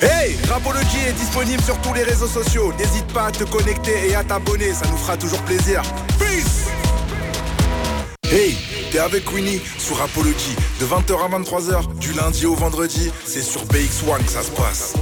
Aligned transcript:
Hey 0.00 0.36
Rapology 0.50 0.98
est 1.08 1.14
disponible 1.14 1.62
sur 1.62 1.80
tous 1.80 1.94
les 1.94 2.02
réseaux 2.02 2.26
sociaux. 2.26 2.70
N'hésite 2.78 3.06
pas 3.14 3.26
à 3.26 3.32
te 3.32 3.44
connecter 3.44 4.10
et 4.10 4.14
à 4.14 4.22
t'abonner, 4.22 4.74
ça 4.74 4.86
nous 4.90 4.96
fera 4.98 5.16
toujours 5.16 5.40
plaisir. 5.42 5.80
Peace 6.18 6.68
Hey 8.30 8.56
T'es 8.92 8.98
avec 8.98 9.32
Winnie 9.32 9.62
sur 9.78 9.96
Rapology 9.96 10.54
de 10.80 10.84
20h 10.84 11.24
à 11.24 11.38
23h 11.38 11.98
du 11.98 12.12
lundi 12.12 12.44
au 12.44 12.54
vendredi. 12.54 13.10
C'est 13.24 13.40
sur 13.40 13.64
BX1 13.64 14.22
que 14.22 14.30
ça 14.30 14.42
se 14.42 14.50
passe. 14.50 14.94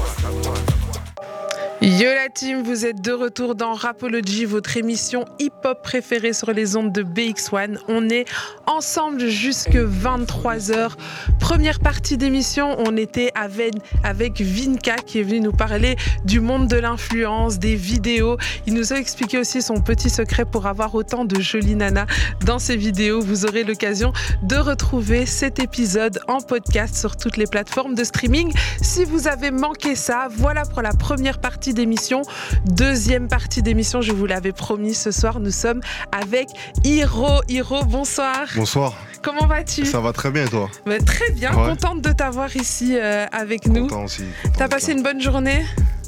Yo 1.84 2.06
la 2.14 2.30
team, 2.30 2.62
vous 2.62 2.86
êtes 2.86 3.02
de 3.02 3.12
retour 3.12 3.54
dans 3.54 3.74
Rapology, 3.74 4.46
votre 4.46 4.78
émission 4.78 5.26
hip-hop 5.38 5.82
préférée 5.82 6.32
sur 6.32 6.50
les 6.50 6.76
ondes 6.76 6.92
de 6.92 7.02
BX1. 7.02 7.76
On 7.88 8.08
est 8.08 8.24
ensemble 8.66 9.28
jusque 9.28 9.76
23h. 9.76 10.92
Première 11.40 11.80
partie 11.80 12.16
d'émission, 12.16 12.74
on 12.78 12.96
était 12.96 13.32
avec, 13.34 13.74
avec 14.02 14.40
Vinka 14.40 14.96
qui 14.96 15.20
est 15.20 15.24
venu 15.24 15.40
nous 15.40 15.52
parler 15.52 15.96
du 16.24 16.40
monde 16.40 16.68
de 16.68 16.76
l'influence, 16.76 17.58
des 17.58 17.76
vidéos. 17.76 18.38
Il 18.66 18.72
nous 18.72 18.94
a 18.94 18.96
expliqué 18.96 19.36
aussi 19.36 19.60
son 19.60 19.82
petit 19.82 20.08
secret 20.08 20.46
pour 20.46 20.66
avoir 20.66 20.94
autant 20.94 21.26
de 21.26 21.38
jolies 21.38 21.76
nanas 21.76 22.06
dans 22.46 22.58
ses 22.58 22.78
vidéos. 22.78 23.20
Vous 23.20 23.44
aurez 23.44 23.62
l'occasion 23.62 24.14
de 24.42 24.56
retrouver 24.56 25.26
cet 25.26 25.58
épisode 25.58 26.18
en 26.28 26.38
podcast 26.38 26.96
sur 26.96 27.18
toutes 27.18 27.36
les 27.36 27.46
plateformes 27.46 27.94
de 27.94 28.04
streaming. 28.04 28.54
Si 28.80 29.04
vous 29.04 29.28
avez 29.28 29.50
manqué 29.50 29.94
ça, 29.96 30.28
voilà 30.30 30.62
pour 30.62 30.80
la 30.80 30.92
première 30.92 31.40
partie 31.40 31.73
d'émission. 31.74 32.22
Deuxième 32.64 33.28
partie 33.28 33.62
d'émission, 33.62 34.00
je 34.00 34.12
vous 34.12 34.26
l'avais 34.26 34.52
promis, 34.52 34.94
ce 34.94 35.10
soir, 35.10 35.40
nous 35.40 35.50
sommes 35.50 35.80
avec 36.12 36.48
Hiro. 36.84 37.40
Hiro, 37.48 37.84
bonsoir. 37.84 38.46
Bonsoir. 38.56 38.94
Comment 39.22 39.46
vas-tu? 39.46 39.86
Ça 39.86 40.00
va 40.00 40.12
très 40.12 40.30
bien 40.30 40.44
et 40.44 40.48
toi? 40.48 40.68
Bah, 40.86 40.98
Très 41.04 41.30
bien, 41.32 41.54
Ouais. 41.54 41.70
contente 41.70 42.02
de 42.02 42.12
t'avoir 42.12 42.54
ici 42.56 42.96
euh, 42.98 43.26
avec 43.32 43.66
nous. 43.66 43.82
Content 43.88 44.04
aussi. 44.04 44.24
T'as 44.56 44.68
passé 44.68 44.92
une 44.92 45.02
bonne 45.02 45.20
journée? 45.20 45.64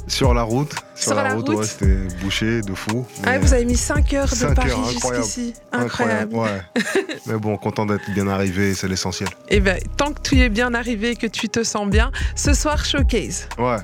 Sur 0.07 0.33
la 0.33 0.43
route. 0.43 0.73
Sur 0.95 1.15
la 1.15 1.33
route 1.33 1.49
ouais, 1.49 1.65
c'était 1.65 1.97
bouché 2.21 2.61
de 2.61 2.73
fou. 2.73 3.05
Ah, 3.25 3.37
vous 3.39 3.53
avez 3.53 3.65
mis 3.65 3.75
5 3.75 4.13
heures 4.13 4.29
de 4.29 4.35
cinq 4.35 4.55
Paris 4.55 4.71
heures, 4.71 4.87
incroyable. 4.87 5.25
jusqu'ici. 5.25 5.53
Incroyable. 5.73 6.33
ouais. 6.35 6.61
mais 7.25 7.33
bon, 7.37 7.57
content 7.57 7.85
d'être 7.85 8.09
bien 8.11 8.27
arrivé, 8.29 8.73
c'est 8.73 8.87
l'essentiel. 8.87 9.27
Et 9.49 9.59
ben, 9.59 9.77
tant 9.97 10.13
que 10.13 10.21
tu 10.21 10.39
es 10.39 10.47
bien 10.47 10.73
arrivé 10.73 11.09
et 11.11 11.15
que 11.17 11.27
tu 11.27 11.49
te 11.49 11.61
sens 11.63 11.89
bien, 11.89 12.11
ce 12.37 12.53
soir, 12.53 12.85
showcase. 12.85 13.49
Ouais. 13.57 13.77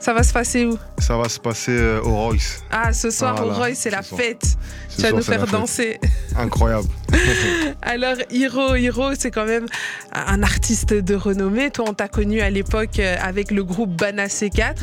Ça 0.00 0.14
va 0.14 0.22
se 0.22 0.32
passer 0.32 0.64
où? 0.64 0.78
Ça 0.98 1.16
va 1.16 1.28
se 1.28 1.40
passer 1.40 1.72
euh, 1.72 2.00
au 2.02 2.14
Royce. 2.14 2.62
Ah, 2.70 2.92
ce 2.92 3.10
soir, 3.10 3.34
au 3.40 3.46
Voilà, 3.46 3.54
Roy, 3.58 3.74
c'est 3.74 3.90
la 3.90 4.02
soir. 4.02 4.20
fête. 4.20 4.42
Ce 4.88 4.96
Tu 4.96 5.02
vas 5.02 5.08
soir, 5.08 5.18
nous 5.18 5.24
faire 5.24 5.46
danser. 5.46 5.98
Incroyable. 6.36 6.86
Alors, 7.82 8.14
Hiro, 8.30 8.76
Hiro, 8.76 9.14
c'est 9.18 9.30
quand 9.32 9.44
même 9.46 9.66
un 10.12 10.42
artiste 10.42 10.94
de 10.94 11.14
renommée. 11.16 11.70
Toi, 11.70 11.86
on 11.88 11.94
t'a 11.94 12.06
connu 12.08 12.40
à 12.40 12.48
l'époque 12.50 13.00
euh, 13.00 13.16
avec 13.20 13.50
le 13.50 13.64
groupe 13.64 13.90
Bana 13.90 14.26
C4, 14.28 14.76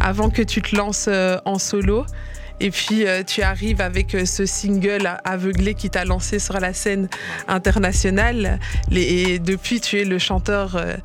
avant 0.00 0.30
que 0.30 0.42
tu 0.42 0.62
te 0.62 0.76
lances 0.76 1.06
euh, 1.08 1.38
en 1.44 1.58
solo. 1.58 2.06
Et 2.60 2.70
puis, 2.70 3.06
euh, 3.06 3.22
tu 3.24 3.42
arrives 3.42 3.80
avec 3.80 4.14
euh, 4.14 4.24
ce 4.24 4.46
single 4.46 5.18
aveuglé 5.24 5.74
qui 5.74 5.90
t'a 5.90 6.04
lancé 6.04 6.38
sur 6.38 6.60
la 6.60 6.72
scène 6.72 7.08
internationale. 7.48 8.58
Et 8.90 9.38
depuis, 9.38 9.80
tu 9.80 10.00
es 10.00 10.04
le 10.04 10.18
chanteur 10.18 10.76
euh, 10.76 10.96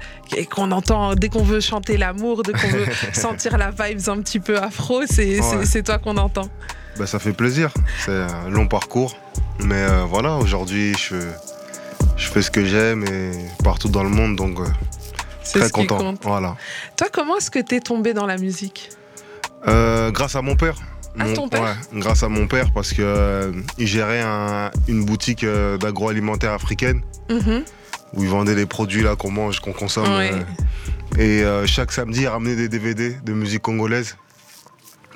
qu'on 0.52 0.72
entend 0.72 1.16
dès 1.16 1.30
qu'on 1.30 1.44
veut 1.44 1.60
chanter 1.62 1.98
l'amour, 1.98 2.44
dès 2.44 2.54
qu'on 2.54 2.68
veut 2.70 2.86
sentir 3.14 3.58
la 3.58 3.72
vibes 3.72 4.10
un 4.10 4.22
petit 4.22 4.40
peu 4.40 4.58
afro. 4.58 5.02
C'est 5.10 5.40
Ouais. 5.40 5.84
toi 5.84 5.98
qu'on 5.98 6.18
entend. 6.18 6.50
Bah, 6.98 7.06
ça 7.08 7.20
fait 7.20 7.34
plaisir. 7.34 7.72
C'est 8.06 8.12
un 8.12 8.50
long 8.50 8.68
parcours. 8.68 9.18
Mais 9.60 9.76
euh, 9.76 10.04
voilà, 10.08 10.36
aujourd'hui, 10.38 10.94
je, 10.98 11.16
je 12.18 12.28
fais 12.28 12.42
ce 12.42 12.52
que 12.52 12.66
j'aime 12.66 13.04
et 13.06 13.32
partout 13.64 13.90
dans 13.90 14.04
le 14.04 14.10
monde, 14.10 14.36
donc 14.36 14.60
euh, 14.60 14.64
très 15.44 15.62
ce 15.62 15.66
qui 15.66 15.72
content. 15.72 15.98
compte. 15.98 16.20
Voilà. 16.24 16.56
Toi, 16.96 17.08
comment 17.12 17.38
est-ce 17.38 17.50
que 17.52 17.60
tu 17.60 17.76
es 17.76 17.80
tombé 17.80 18.14
dans 18.14 18.26
la 18.28 18.38
musique? 18.38 18.90
Euh, 19.68 20.12
grâce 20.12 20.36
à 20.36 20.42
mon 20.42 20.56
père. 20.56 20.76
À 21.20 21.26
Mon- 21.26 21.34
ton 21.34 21.50
père 21.50 21.62
ouais, 21.64 22.00
grâce 22.00 22.22
à 22.24 22.30
mon 22.30 22.48
père 22.48 22.72
parce 22.72 22.94
que 22.94 23.02
euh, 23.02 23.52
il 23.78 23.88
gérait 23.88 24.22
un- 24.22 24.72
une 24.88 25.04
boutique 25.04 25.44
euh, 25.44 25.78
d'agroalimentaire 25.78 26.52
africaine 26.54 27.02
Mhm. 27.30 27.64
où 28.14 28.24
il 28.24 28.30
vendait 28.30 28.54
les 28.56 28.66
produits 28.66 29.02
là 29.04 29.16
qu'on 29.16 29.32
mange, 29.32 29.60
qu'on 29.60 29.74
consomme. 29.74 30.08
Ouais. 30.18 30.32
euh, 31.18 31.64
et 31.64 31.68
chaque 31.68 31.92
samedi, 31.92 32.22
il 32.22 32.28
ramenait 32.28 32.56
des 32.56 32.70
DVD 32.70 33.16
de 33.24 33.34
musique 33.34 33.62
congolaise. 33.64 34.16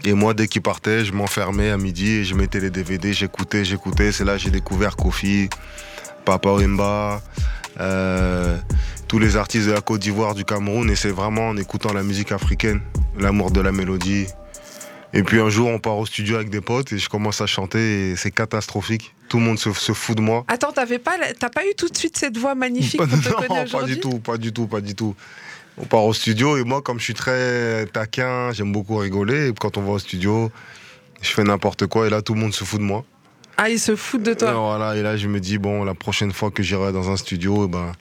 Et 0.03 0.13
moi, 0.13 0.33
dès 0.33 0.47
qu'il 0.47 0.63
partait, 0.63 1.05
je 1.05 1.13
m'enfermais 1.13 1.69
à 1.69 1.77
midi 1.77 2.09
et 2.09 2.23
je 2.23 2.33
mettais 2.33 2.59
les 2.59 2.71
DVD, 2.71 3.13
j'écoutais, 3.13 3.63
j'écoutais. 3.63 4.11
C'est 4.11 4.25
là 4.25 4.33
que 4.33 4.39
j'ai 4.39 4.49
découvert 4.49 4.95
Kofi, 4.95 5.47
Papa 6.25 6.49
Wemba, 6.53 7.21
tous 9.07 9.19
les 9.19 9.35
artistes 9.37 9.67
de 9.67 9.73
la 9.73 9.81
Côte 9.81 10.01
d'Ivoire, 10.01 10.33
du 10.33 10.43
Cameroun. 10.45 10.89
Et 10.89 10.95
c'est 10.95 11.11
vraiment 11.11 11.49
en 11.49 11.57
écoutant 11.57 11.93
la 11.93 12.01
musique 12.01 12.31
africaine, 12.31 12.81
l'amour 13.19 13.51
de 13.51 13.61
la 13.61 13.71
mélodie. 13.71 14.25
Et 15.13 15.23
puis 15.23 15.39
un 15.39 15.49
jour, 15.49 15.67
on 15.69 15.79
part 15.79 15.97
au 15.97 16.05
studio 16.05 16.35
avec 16.35 16.49
des 16.49 16.61
potes 16.61 16.93
et 16.93 16.97
je 16.97 17.09
commence 17.09 17.41
à 17.41 17.45
chanter 17.45 18.11
et 18.11 18.15
c'est 18.15 18.31
catastrophique. 18.31 19.13
Tout 19.27 19.37
le 19.39 19.43
monde 19.43 19.59
se, 19.59 19.71
se 19.73 19.91
fout 19.93 20.15
de 20.15 20.21
moi. 20.21 20.45
Attends, 20.47 20.71
t'avais 20.71 20.99
pas, 20.99 21.17
t'as 21.37 21.49
pas 21.49 21.63
eu 21.65 21.73
tout 21.77 21.89
de 21.89 21.97
suite 21.97 22.17
cette 22.17 22.37
voix 22.37 22.55
magnifique 22.55 22.97
Pas- 22.99 23.07
te 23.07 23.47
non, 23.49 23.65
pas 23.79 23.83
du 23.83 23.99
tout, 23.99 24.19
pas 24.19 24.37
du 24.37 24.53
tout, 24.53 24.67
pas 24.67 24.81
du 24.81 24.95
tout. 24.95 25.15
On 25.77 25.85
part 25.85 26.03
au 26.03 26.13
studio 26.13 26.57
et 26.57 26.63
moi, 26.63 26.81
comme 26.81 26.99
je 26.99 27.03
suis 27.05 27.13
très 27.13 27.85
taquin, 27.87 28.51
j'aime 28.51 28.71
beaucoup 28.71 28.97
rigoler. 28.97 29.49
Et 29.49 29.53
quand 29.53 29.77
on 29.77 29.81
va 29.81 29.91
au 29.93 29.99
studio, 29.99 30.51
je 31.21 31.29
fais 31.29 31.43
n'importe 31.43 31.87
quoi 31.87 32.07
et 32.07 32.09
là, 32.09 32.21
tout 32.21 32.33
le 32.33 32.39
monde 32.39 32.53
se 32.53 32.63
fout 32.63 32.79
de 32.79 32.85
moi. 32.85 33.03
Ah, 33.57 33.69
ils 33.69 33.79
se 33.79 33.95
foutent 33.95 34.23
de 34.23 34.31
Et, 34.31 34.35
toi. 34.37 34.53
voilà, 34.53 34.95
et 34.95 35.01
là, 35.01 35.17
je 35.17 35.27
me 35.27 35.39
dis, 35.39 35.57
bon, 35.57 35.83
la 35.83 35.93
prochaine 35.93 36.31
fois 36.31 36.51
que 36.51 36.63
j'irai 36.63 36.91
dans 36.93 37.09
un 37.11 37.17
studio, 37.17 37.65
eh 37.65 37.67
ben, 37.67 37.91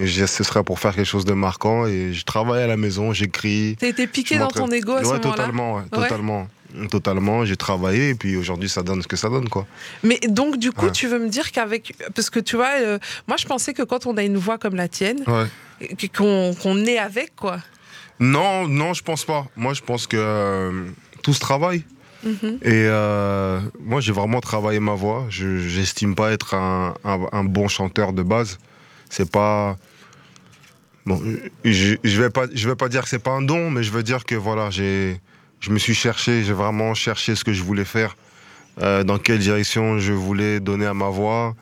je- 0.00 0.26
ce 0.26 0.44
sera 0.44 0.62
pour 0.62 0.78
faire 0.78 0.94
quelque 0.94 1.06
chose 1.06 1.24
de 1.24 1.32
marquant. 1.34 1.86
Et 1.86 2.12
je 2.12 2.24
travaille 2.24 2.62
à 2.62 2.66
la 2.66 2.76
maison, 2.76 3.12
j'écris. 3.12 3.76
T'as 3.78 3.88
été 3.88 4.06
piqué 4.06 4.38
dans 4.38 4.48
ton 4.48 4.68
ego 4.70 4.92
à 4.92 4.98
ce 5.00 5.04
moment-là. 5.04 5.20
totalement, 5.30 5.74
ouais, 5.76 5.82
totalement. 5.90 6.48
Totalement, 6.90 7.46
j'ai 7.46 7.56
travaillé 7.56 8.10
et 8.10 8.14
puis 8.14 8.36
aujourd'hui 8.36 8.68
ça 8.68 8.82
donne 8.82 9.00
ce 9.00 9.08
que 9.08 9.16
ça 9.16 9.30
donne 9.30 9.48
quoi. 9.48 9.66
Mais 10.02 10.20
donc, 10.28 10.58
du 10.58 10.70
coup, 10.70 10.84
Ouais. 10.86 10.92
tu 10.92 11.06
veux 11.08 11.18
me 11.18 11.28
dire 11.30 11.50
qu'avec. 11.50 11.94
Parce 12.14 12.28
que 12.28 12.40
tu 12.40 12.56
vois, 12.56 12.72
euh, 12.80 12.98
moi, 13.26 13.38
je 13.38 13.46
pensais 13.46 13.72
que 13.72 13.82
quand 13.82 14.04
on 14.06 14.16
a 14.18 14.22
une 14.22 14.36
voix 14.36 14.58
comme 14.58 14.74
la 14.76 14.86
tienne, 14.86 15.24
qu'on 16.16 16.54
qu'on 16.60 16.84
est 16.84 16.98
avec, 16.98 17.34
quoi. 17.36 17.58
Non, 18.20 18.68
non, 18.68 18.92
je 18.94 19.02
pense 19.02 19.24
pas. 19.24 19.46
Moi, 19.56 19.72
je 19.74 19.80
pense 19.80 20.06
que 20.06 20.16
euh, 20.18 20.84
tout 21.22 21.32
se 21.32 21.40
travaille. 21.40 21.84
Mhm. 22.24 22.58
Et 22.62 22.70
euh, 22.86 23.60
moi, 23.80 24.00
j'ai 24.00 24.12
vraiment 24.12 24.40
travaillé 24.40 24.80
ma 24.80 24.94
voix. 24.94 25.26
Je 25.30 25.58
j'estime 25.58 26.14
pas 26.16 26.32
être 26.32 26.54
un, 26.54 26.94
un- 27.04 27.28
un 27.32 27.44
bon 27.44 27.68
chanteur 27.68 28.12
de 28.12 28.22
base. 28.22 28.58
C'est 29.08 29.30
pas. 29.30 29.78
Bon, 31.08 31.22
je, 31.64 31.94
je 32.04 32.22
vais 32.22 32.30
pas, 32.30 32.44
je 32.52 32.68
vais 32.68 32.76
pas 32.76 32.88
dire 32.88 33.02
que 33.02 33.08
c'est 33.08 33.18
pas 33.18 33.30
un 33.32 33.42
don, 33.42 33.70
mais 33.70 33.82
je 33.82 33.90
veux 33.90 34.02
dire 34.02 34.24
que 34.24 34.34
voilà, 34.34 34.68
j'ai, 34.70 35.20
je 35.60 35.70
me 35.70 35.78
suis 35.78 35.94
cherché, 35.94 36.44
j'ai 36.44 36.52
vraiment 36.52 36.92
cherché 36.94 37.34
ce 37.34 37.44
que 37.44 37.52
je 37.52 37.62
voulais 37.62 37.84
faire, 37.86 38.16
euh, 38.82 39.04
dans 39.04 39.18
quelle 39.18 39.38
direction 39.38 39.98
je 39.98 40.12
voulais 40.12 40.60
donner 40.60 40.86
à 40.86 40.94
ma 40.94 41.08
voix. 41.08 41.54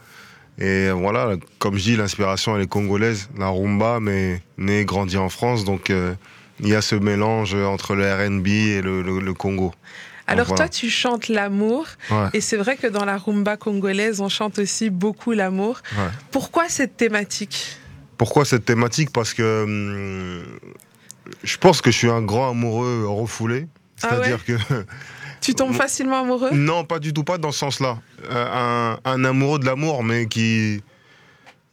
Et 0.58 0.90
voilà, 0.90 1.36
comme 1.58 1.76
je 1.78 1.82
dis, 1.84 1.96
l'inspiration 1.96 2.56
elle 2.56 2.62
est 2.62 2.66
congolaise, 2.66 3.28
la 3.38 3.48
rumba, 3.48 4.00
mais 4.00 4.42
né, 4.58 4.84
grandi 4.84 5.16
en 5.16 5.28
France, 5.28 5.64
donc 5.64 5.90
euh, 5.90 6.14
il 6.60 6.68
y 6.68 6.74
a 6.74 6.80
ce 6.82 6.94
mélange 6.96 7.54
entre 7.54 7.94
le 7.94 8.04
R&B 8.10 8.46
et 8.48 8.82
le, 8.82 9.02
le- 9.02 9.20
le 9.20 9.34
Congo. 9.34 9.72
Alors, 10.28 10.46
voilà. 10.46 10.64
toi, 10.64 10.68
tu 10.68 10.90
chantes 10.90 11.28
l'amour. 11.28 11.86
Ouais. 12.10 12.28
Et 12.32 12.40
c'est 12.40 12.56
vrai 12.56 12.76
que 12.76 12.88
dans 12.88 13.04
la 13.04 13.16
rumba 13.16 13.56
congolaise, 13.56 14.20
on 14.20 14.28
chante 14.28 14.58
aussi 14.58 14.90
beaucoup 14.90 15.30
l'amour. 15.32 15.82
Ouais. 15.92 16.08
Pourquoi 16.32 16.68
cette 16.68 16.96
thématique? 16.96 17.76
Pourquoi 18.19 18.44
cette 18.44 18.65
thématique 18.65 19.10
Parce 19.10 19.34
que 19.34 19.65
hum, 19.65 20.44
je 21.43 21.56
pense 21.59 21.81
que 21.81 21.91
je 21.91 21.97
suis 21.97 22.10
un 22.10 22.22
grand 22.22 22.50
amoureux 22.50 23.06
refoulé. 23.06 23.66
Ah 24.03 24.19
ouais 24.19 24.25
C'est-à-dire 24.25 24.44
que. 24.44 24.53
Tu 25.43 25.54
tombes 25.54 25.75
facilement 25.75 26.22
amoureux? 26.22 26.50
Non, 26.53 26.84
pas 26.84 26.99
du 26.99 27.12
tout, 27.12 27.22
pas 27.22 27.38
dans 27.38 27.53
ce 27.53 27.59
sens-là. 27.60 27.99
Euh, 28.31 28.47
un, 28.53 28.99
un 29.05 29.25
amoureux 29.25 29.60
de 29.60 29.66
l'amour, 29.66 30.03
mais 30.03 30.26
qui, 30.26 30.82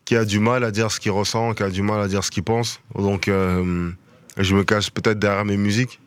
qui 0.05 0.15
a 0.15 0.25
du 0.25 0.39
mal 0.39 0.63
à 0.63 0.69
dire 0.69 0.91
ce 0.91 0.99
qu'il 0.99 1.11
ressent, 1.11 1.53
qui 1.53 1.63
a 1.63 1.69
du 1.69 1.81
mal 1.81 1.99
à 1.99 2.07
dire 2.07 2.23
ce 2.23 2.29
qu'il 2.29 2.43
pense. 2.43 2.81
Donc, 2.95 3.27
euh, 3.29 3.89
je 4.37 4.55
me 4.55 4.63
cache 4.63 4.91
peut-être 4.91 5.17
derrière 5.17 5.45
mes 5.45 5.57
musiques. 5.57 5.99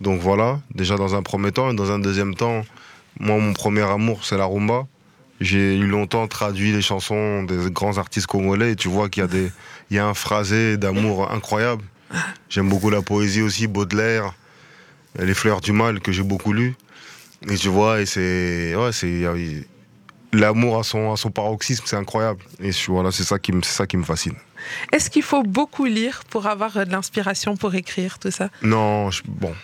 Donc 0.00 0.20
voilà, 0.20 0.60
déjà 0.74 0.96
dans 0.96 1.14
un 1.14 1.22
premier 1.22 1.52
temps. 1.52 1.70
Et 1.70 1.74
dans 1.74 1.92
un 1.92 1.98
deuxième 1.98 2.34
temps, 2.34 2.62
moi, 3.20 3.38
mon 3.38 3.52
premier 3.52 3.82
amour, 3.82 4.24
c'est 4.24 4.36
la 4.36 4.46
rumba. 4.46 4.86
J'ai 5.40 5.76
eu 5.76 5.86
longtemps 5.86 6.26
traduit 6.28 6.72
les 6.72 6.80
chansons 6.82 7.42
des 7.42 7.70
grands 7.70 7.98
artistes 7.98 8.26
congolais 8.26 8.72
et 8.72 8.76
tu 8.76 8.88
vois 8.88 9.08
qu'il 9.10 9.20
y 9.22 9.24
a, 9.24 9.28
des, 9.28 9.50
il 9.90 9.96
y 9.96 9.98
a 9.98 10.06
un 10.06 10.14
phrasé 10.14 10.76
d'amour 10.78 11.30
incroyable. 11.30 11.82
J'aime 12.48 12.68
beaucoup 12.68 12.88
la 12.90 13.02
poésie 13.02 13.42
aussi, 13.42 13.66
Baudelaire, 13.66 14.32
Les 15.18 15.34
Fleurs 15.34 15.60
du 15.60 15.72
Mal 15.72 16.00
que 16.00 16.12
j'ai 16.12 16.22
beaucoup 16.22 16.52
lu. 16.52 16.74
Et 17.50 17.56
tu 17.56 17.68
vois, 17.68 18.00
et 18.00 18.06
c'est. 18.06 18.74
Ouais, 18.74 18.92
c'est. 18.92 19.24
L'amour 20.32 20.78
à 20.78 20.82
son, 20.82 21.12
à 21.12 21.16
son 21.16 21.30
paroxysme, 21.30 21.84
c'est 21.86 21.96
incroyable. 21.96 22.40
Et 22.60 22.70
voilà, 22.88 23.10
c'est 23.12 23.22
ça, 23.24 23.38
qui 23.38 23.52
me- 23.52 23.62
c'est 23.62 23.72
ça 23.74 23.86
qui 23.86 23.96
me 23.96 24.02
fascine. 24.04 24.34
Est-ce 24.92 25.08
qu'il 25.08 25.22
faut 25.22 25.42
beaucoup 25.42 25.84
lire 25.86 26.22
pour 26.28 26.46
avoir 26.46 26.72
de 26.84 26.90
l'inspiration 26.90 27.56
pour 27.56 27.74
écrire 27.74 28.18
tout 28.18 28.30
ça? 28.30 28.48
Non, 28.62 29.10
je- 29.10 29.22
bon, 29.26 29.54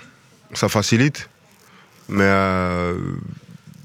ça 0.55 0.69
facilite. 0.69 1.29
Mais 2.09 2.25
euh, 2.25 2.97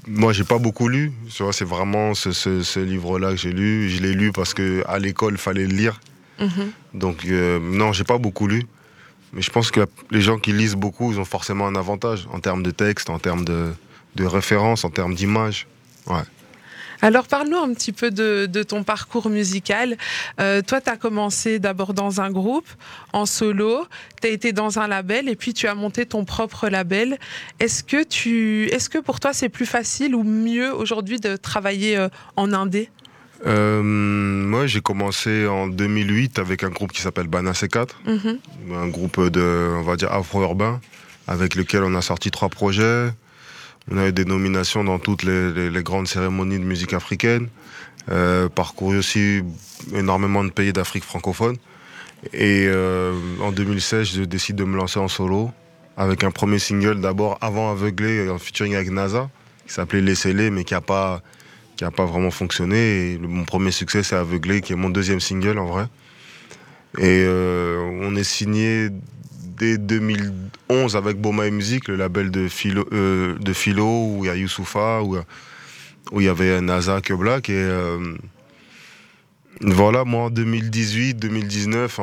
moi, 0.08 0.32
j'ai 0.32 0.44
pas 0.44 0.58
beaucoup 0.58 0.88
lu. 0.88 1.12
C'est 1.30 1.64
vraiment 1.64 2.14
ce, 2.14 2.32
ce- 2.32 2.62
ce 2.62 2.80
livre-là 2.80 3.30
que 3.30 3.36
j'ai 3.36 3.52
lu. 3.52 3.88
Je 3.88 4.02
l'ai 4.02 4.12
lu 4.14 4.32
parce 4.32 4.54
que 4.54 4.82
à 4.86 4.98
l'école, 4.98 5.34
il 5.34 5.38
fallait 5.38 5.66
le 5.66 5.74
lire. 5.74 6.00
Mhm. 6.40 6.70
Donc, 6.94 7.24
euh, 7.26 7.58
non, 7.60 7.92
j'ai 7.92 8.04
pas 8.04 8.18
beaucoup 8.18 8.46
lu. 8.46 8.64
Mais 9.32 9.42
je 9.42 9.50
pense 9.50 9.70
que 9.70 9.86
les 10.10 10.20
gens 10.22 10.38
qui 10.38 10.52
lisent 10.52 10.76
beaucoup, 10.76 11.12
ils 11.12 11.18
ont 11.20 11.24
forcément 11.24 11.66
un 11.66 11.76
avantage 11.76 12.26
en 12.32 12.40
termes 12.40 12.62
de 12.62 12.70
texte, 12.70 13.10
en 13.10 13.18
termes 13.18 13.44
de, 13.44 13.70
de 14.16 14.24
référence, 14.24 14.84
en 14.84 14.90
termes 14.90 15.14
d'image. 15.14 15.66
Ouais. 16.06 16.22
Alors 17.00 17.26
parle-nous 17.26 17.56
un 17.56 17.72
petit 17.74 17.92
peu 17.92 18.10
de, 18.10 18.62
ton 18.62 18.82
parcours 18.82 19.30
musical. 19.30 19.96
Euh, 20.40 20.62
toi, 20.62 20.80
tu 20.80 20.90
as 20.90 20.96
commencé 20.96 21.58
d'abord 21.58 21.94
dans 21.94 22.20
un 22.20 22.30
groupe, 22.30 22.68
en 23.12 23.24
solo, 23.24 23.86
tu 24.20 24.28
as 24.28 24.30
été 24.30 24.52
dans 24.52 24.78
un 24.78 24.88
label 24.88 25.28
et 25.28 25.36
puis 25.36 25.54
tu 25.54 25.68
as 25.68 25.74
monté 25.74 26.06
ton 26.06 26.24
propre 26.24 26.68
label. 26.68 27.18
Est-ce 27.60 27.84
que, 27.84 28.02
tu, 28.02 28.64
est-ce 28.66 28.88
que 28.88 28.98
pour 28.98 29.20
toi 29.20 29.32
c'est 29.32 29.48
plus 29.48 29.66
facile 29.66 30.14
ou 30.14 30.24
mieux 30.24 30.74
aujourd'hui 30.74 31.20
de 31.20 31.36
travailler 31.36 31.96
euh, 31.96 32.08
en 32.36 32.52
indé? 32.52 32.90
Euh, 33.46 33.82
moi, 33.82 34.66
j'ai 34.66 34.80
commencé 34.80 35.46
en 35.46 35.68
2008 35.68 36.40
avec 36.40 36.64
un 36.64 36.70
groupe 36.70 36.92
qui 36.92 37.00
s'appelle 37.00 37.28
Bana 37.28 37.52
C4, 37.52 37.90
mhm. 38.04 38.38
un 38.74 38.88
groupe 38.88 39.20
de, 39.28 39.74
on 39.76 39.82
va 39.82 39.94
dire, 39.96 40.12
afro-urbain, 40.12 40.80
avec 41.28 41.54
lequel 41.54 41.84
on 41.84 41.94
a 41.94 42.02
sorti 42.02 42.32
trois 42.32 42.48
projets. 42.48 43.10
On 43.90 43.98
a 43.98 44.08
eu 44.08 44.12
des 44.12 44.24
nominations 44.24 44.84
dans 44.84 44.98
toutes 44.98 45.22
les, 45.22 45.82
grandes 45.82 46.08
cérémonies 46.08 46.58
de 46.58 46.64
musique 46.64 46.92
africaine. 46.92 47.48
Euh, 48.10 48.48
parcouru 48.48 48.98
aussi 48.98 49.42
énormément 49.94 50.42
de 50.44 50.50
pays 50.50 50.72
d'Afrique 50.72 51.04
francophone. 51.04 51.56
Et 52.32 52.66
euh, 52.66 53.14
en 53.40 53.52
2016, 53.52 54.08
je 54.14 54.22
décide 54.22 54.56
de 54.56 54.64
me 54.64 54.76
lancer 54.76 54.98
en 54.98 55.08
solo 55.08 55.50
avec 55.96 56.24
un 56.24 56.30
premier 56.30 56.58
single 56.58 57.00
d'abord 57.00 57.38
avant 57.40 57.70
Aveuglé 57.70 58.28
en 58.30 58.38
featuring 58.38 58.74
avec 58.74 58.90
NASA 58.90 59.28
qui 59.66 59.72
s'appelait 59.74 60.00
Laissez-les 60.00 60.50
mais 60.50 60.64
qui 60.64 60.74
n'a 60.74 60.80
pas, 60.80 61.22
a 61.80 61.90
pas 61.90 62.06
vraiment 62.06 62.30
fonctionné. 62.30 63.18
Mon 63.20 63.44
premier 63.44 63.72
succès 63.72 64.02
c'est 64.02 64.16
Aveuglé 64.16 64.60
qui 64.60 64.72
est 64.72 64.76
mon 64.76 64.90
deuxième 64.90 65.20
single 65.20 65.58
en 65.58 65.66
vrai. 65.66 65.86
Et 66.98 67.24
euh, 67.26 67.78
on 68.02 68.16
est 68.16 68.24
signé 68.24 68.88
dès 69.58 69.78
2011 69.78 70.96
avec 70.96 71.20
Boma 71.20 71.48
Music, 71.50 71.88
le 71.88 71.96
label 71.96 72.30
de 72.30 72.48
Philo, 72.48 72.86
euh, 72.92 73.36
de 73.38 73.52
Philo 73.52 73.86
où 73.86 74.24
il 74.24 74.28
y 74.28 74.30
a 74.30 74.36
Youssoufa, 74.36 75.02
où, 75.02 75.16
il 76.18 76.22
y 76.22 76.28
avait 76.28 76.60
Naza 76.60 77.00
Black. 77.10 77.50
Et 77.50 77.54
euh, 77.54 78.16
voilà, 79.60 80.04
moi 80.04 80.24
en 80.24 80.30
2018, 80.30 81.14
2019, 81.14 82.00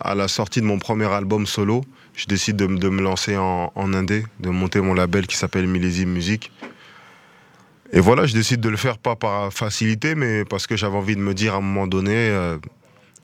à 0.00 0.14
la, 0.14 0.28
sortie 0.28 0.60
de 0.60 0.66
mon 0.66 0.78
premier 0.78 1.06
album 1.06 1.46
solo, 1.46 1.84
je 2.14 2.26
décide 2.26 2.56
de, 2.56 2.88
me 2.88 3.02
lancer 3.02 3.36
en, 3.36 3.72
indé, 3.76 4.24
de 4.40 4.50
monter 4.50 4.80
mon 4.80 4.94
label 4.94 5.26
qui 5.26 5.36
s'appelle 5.36 5.66
Millésime 5.66 6.10
Music. 6.10 6.52
Et 7.92 8.00
voilà, 8.00 8.26
je 8.26 8.34
décide 8.34 8.60
de 8.60 8.68
le 8.68 8.76
faire 8.76 8.98
pas 8.98 9.16
par 9.16 9.52
facilité, 9.52 10.14
mais 10.14 10.44
parce 10.44 10.66
que 10.66 10.76
j'avais 10.76 10.96
envie 10.96 11.16
de 11.16 11.20
me 11.20 11.32
dire 11.32 11.54
à 11.54 11.56
un 11.56 11.62
moment 11.62 11.86
donné, 11.86 12.14
euh, 12.14 12.58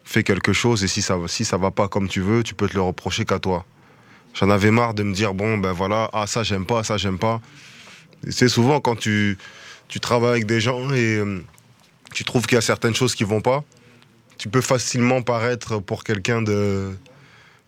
fais 0.05 0.23
quelque 0.23 0.53
chose 0.53 0.85
et 0.85 0.89
si 0.89 1.03
ça, 1.03 1.19
si 1.27 1.45
ça 1.45 1.57
va 1.57 1.71
pas 1.71 1.89
comme 1.89 2.09
tu 2.09 2.21
veux, 2.21 2.43
tu 2.43 2.55
peux 2.55 2.69
te 2.69 2.75
le 2.75 2.83
reprocher 2.83 3.25
qu'à 3.25 3.39
toi. 3.39 3.65
J'en 4.35 4.51
avais 4.51 4.71
marre 4.71 4.95
de 4.95 5.03
me 5.03 5.15
dire, 5.15 5.33
bon, 5.33 5.59
ben 5.59 5.73
voilà, 5.73 6.11
ah 6.13 6.27
ça 6.27 6.43
j'aime 6.43 6.67
pas, 6.67 6.85
ça 6.85 6.97
j'aime 6.97 7.19
pas. 7.19 7.41
C'est 8.31 8.49
souvent 8.49 8.81
quand 8.81 8.97
tu, 8.97 9.39
tu 9.89 10.01
travailles 10.01 10.33
avec 10.33 10.47
des 10.47 10.61
gens 10.61 10.91
et 10.93 11.17
euh, 11.17 11.43
tu 12.13 12.25
trouves 12.25 12.47
qu'il 12.47 12.57
y 12.57 12.59
a 12.59 12.63
certaines 12.63 12.95
choses 12.95 13.15
qui 13.15 13.25
vont 13.25 13.41
pas, 13.41 13.65
tu 14.39 14.49
peux 14.49 14.61
facilement 14.61 15.23
paraître 15.23 15.79
pour 15.79 16.05
quelqu'un 16.05 16.43
de, 16.43 16.93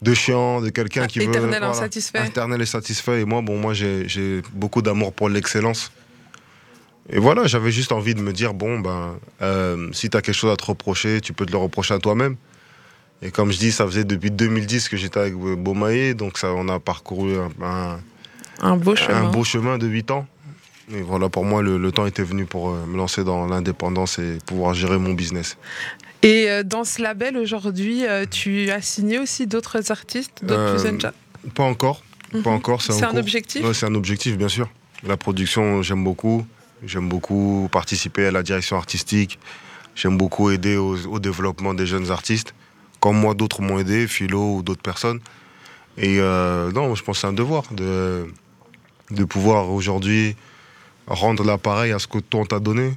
de 0.03 0.15
chiant, 0.15 0.61
de 0.61 0.71
quelqu'un 0.71 1.07
qui 1.07 1.21
veut... 1.21 1.29
Éternel 1.29 1.63
insatisfait. 1.63 2.27
Éternel 2.27 2.61
et 2.61 2.67
satisfait. 2.67 3.21
Et 3.21 3.25
moi, 3.25 3.43
bon, 3.43 3.59
moi 3.59 3.75
j'ai 3.75 4.43
beaucoup 4.53 4.83
d'amour 4.83 5.13
pour 5.13 5.29
l'excellence. 5.29 5.93
Et 7.09 7.19
voilà, 7.19 7.47
j'avais 7.47 7.71
juste 7.71 7.93
envie 7.93 8.15
de 8.15 8.21
me 8.21 8.33
dire, 8.33 8.53
bon, 8.53 8.81
ben, 8.81 9.19
euh, 9.41 9.89
si 9.93 10.11
tu 10.11 10.17
as 10.17 10.23
quelque 10.23 10.35
chose 10.35 10.51
à 10.51 10.57
te 10.57 10.65
reprocher, 10.65 11.21
tu 11.21 11.33
peux 11.33 11.47
te 11.47 11.53
le 11.53 11.59
reprocher 11.59 11.95
à 11.95 11.99
toi-même. 11.99 12.37
Et 13.23 13.31
comme 13.31 13.53
je 13.53 13.59
dis, 13.59 13.73
ça 13.73 13.87
faisait 13.87 14.05
depuis 14.05 14.31
2010 14.31 14.89
que 14.89 14.97
j'étais 14.97 15.21
avec 15.21 15.35
Beaumaye, 15.35 16.15
donc 16.15 16.37
ça, 16.39 16.53
on 16.53 16.69
a 16.69 16.81
parcouru 16.81 17.37
un, 17.63 17.99
un, 18.61 18.77
beau, 18.77 18.97
chemin. 18.97 19.25
un 19.25 19.31
beau 19.31 19.45
chemin 19.45 19.79
de 19.79 19.87
8 19.87 20.11
ans. 20.11 20.27
Et 20.93 21.01
voilà, 21.01 21.29
pour 21.29 21.45
moi, 21.45 21.63
le, 21.63 21.93
temps 21.93 22.07
était 22.07 22.23
venu 22.23 22.45
pour 22.45 22.71
euh, 22.71 22.85
me 22.87 22.97
lancer 22.97 23.25
dans 23.25 23.47
l'indépendance 23.47 24.19
et 24.19 24.39
pouvoir 24.45 24.75
gérer 24.75 24.99
mon 24.99 25.15
business. 25.15 25.57
Et 26.23 26.51
euh, 26.51 26.63
dans 26.65 26.85
ce 26.85 27.03
label, 27.03 27.37
aujourd'hui, 27.37 28.03
tu 28.31 28.71
as 28.71 28.83
signé 28.83 29.19
aussi 29.19 29.47
d'autres 29.47 29.91
artistes, 29.93 30.45
d'autres 30.45 30.83
plus 30.83 31.51
Pas 31.55 31.65
encore. 31.65 32.03
Pas 32.33 32.39
mhm. 32.39 32.47
encore. 32.49 32.83
C'est 32.83 33.05
un 33.05 33.17
objectif? 33.17 33.65
C'est 33.73 33.87
un 33.87 33.95
objectif, 33.95 34.37
bien 34.37 34.49
sûr. 34.49 34.69
La 35.07 35.17
production, 35.17 35.83
j'aime 35.83 36.03
beaucoup. 36.03 36.45
J'aime 36.85 37.09
beaucoup 37.09 37.69
participer 37.73 38.27
à 38.27 38.31
la 38.31 38.43
direction 38.43 38.77
artistique. 38.77 39.39
J'aime 39.95 40.19
beaucoup 40.19 40.51
aider 40.51 40.77
au, 40.77 41.19
développement 41.19 41.73
des 41.73 41.87
jeunes 41.87 42.11
artistes, 42.11 42.55
comme 43.01 43.19
moi 43.19 43.33
d'autres 43.35 43.63
m'ont 43.63 43.79
aidé, 43.79 44.07
Philo 44.07 44.57
ou 44.57 44.63
d'autres 44.63 44.83
personnes. 44.83 45.21
Et 45.97 46.19
euh, 46.21 46.71
non, 46.73 46.95
je 46.95 47.03
pense 47.03 47.17
que 47.17 47.21
c'est 47.23 47.27
un 47.27 47.33
devoir 47.33 47.65
de, 47.73 48.27
de 49.11 49.25
pouvoir 49.25 49.71
aujourd'hui 49.71 50.37
rendre 51.07 51.45
l'appareil 51.45 51.93
à 51.93 51.99
ce 51.99 52.07
que 52.07 52.19
ton 52.19 52.45
t'a 52.45 52.59
donné. 52.59 52.93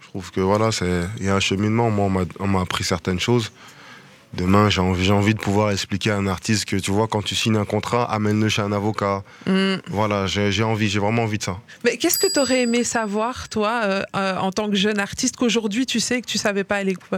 Je 0.00 0.08
trouve 0.08 0.30
que 0.30 0.40
voilà, 0.40 0.70
il 1.18 1.26
y 1.26 1.28
a 1.28 1.34
un 1.34 1.40
cheminement. 1.40 1.90
Moi, 1.90 2.24
on 2.38 2.46
m'a 2.46 2.60
appris 2.60 2.84
certaines 2.84 3.18
choses. 3.18 3.50
Demain, 4.36 4.68
j'ai 4.68 4.80
envie, 4.80 5.10
envie, 5.10 5.34
de 5.34 5.38
pouvoir 5.38 5.70
expliquer 5.70 6.10
à 6.10 6.16
un 6.16 6.26
artiste 6.26 6.64
que, 6.64 6.76
tu 6.76 6.90
vois, 6.90 7.06
quand 7.06 7.22
tu 7.22 7.34
signes 7.34 7.56
un 7.56 7.64
contrat, 7.64 8.04
amène-le 8.12 8.48
chez 8.48 8.62
un 8.62 8.72
avocat. 8.72 9.22
Mm. 9.46 9.76
Voilà, 9.88 10.26
j'ai 10.26 10.62
envie, 10.62 10.88
j'ai 10.88 10.98
vraiment 10.98 11.22
envie 11.22 11.38
de 11.38 11.44
ça. 11.44 11.58
Mais 11.84 11.96
qu'est-ce 11.96 12.18
que 12.18 12.26
tu 12.26 12.40
aurais 12.40 12.62
aimé 12.62 12.84
savoir, 12.84 13.48
toi, 13.48 13.82
euh, 13.84 14.02
euh, 14.16 14.36
en 14.36 14.50
tant 14.50 14.68
que 14.68 14.76
jeune 14.76 14.98
artiste, 14.98 15.36
qu'aujourd'hui 15.36 15.86
tu 15.86 16.00
sais 16.00 16.20
que 16.20 16.26
tu 16.26 16.38
savais 16.38 16.64
pas 16.64 16.76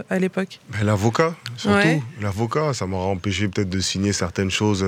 à 0.09 0.19
l'époque? 0.19 0.59
L'avocat, 0.83 1.35
surtout. 1.55 2.03
L'avocat, 2.21 2.73
ça 2.73 2.85
m'aurait 2.85 3.11
empêché 3.11 3.47
peut-être 3.47 3.69
de 3.69 3.79
signer 3.79 4.13
certaines 4.13 4.51
choses 4.51 4.85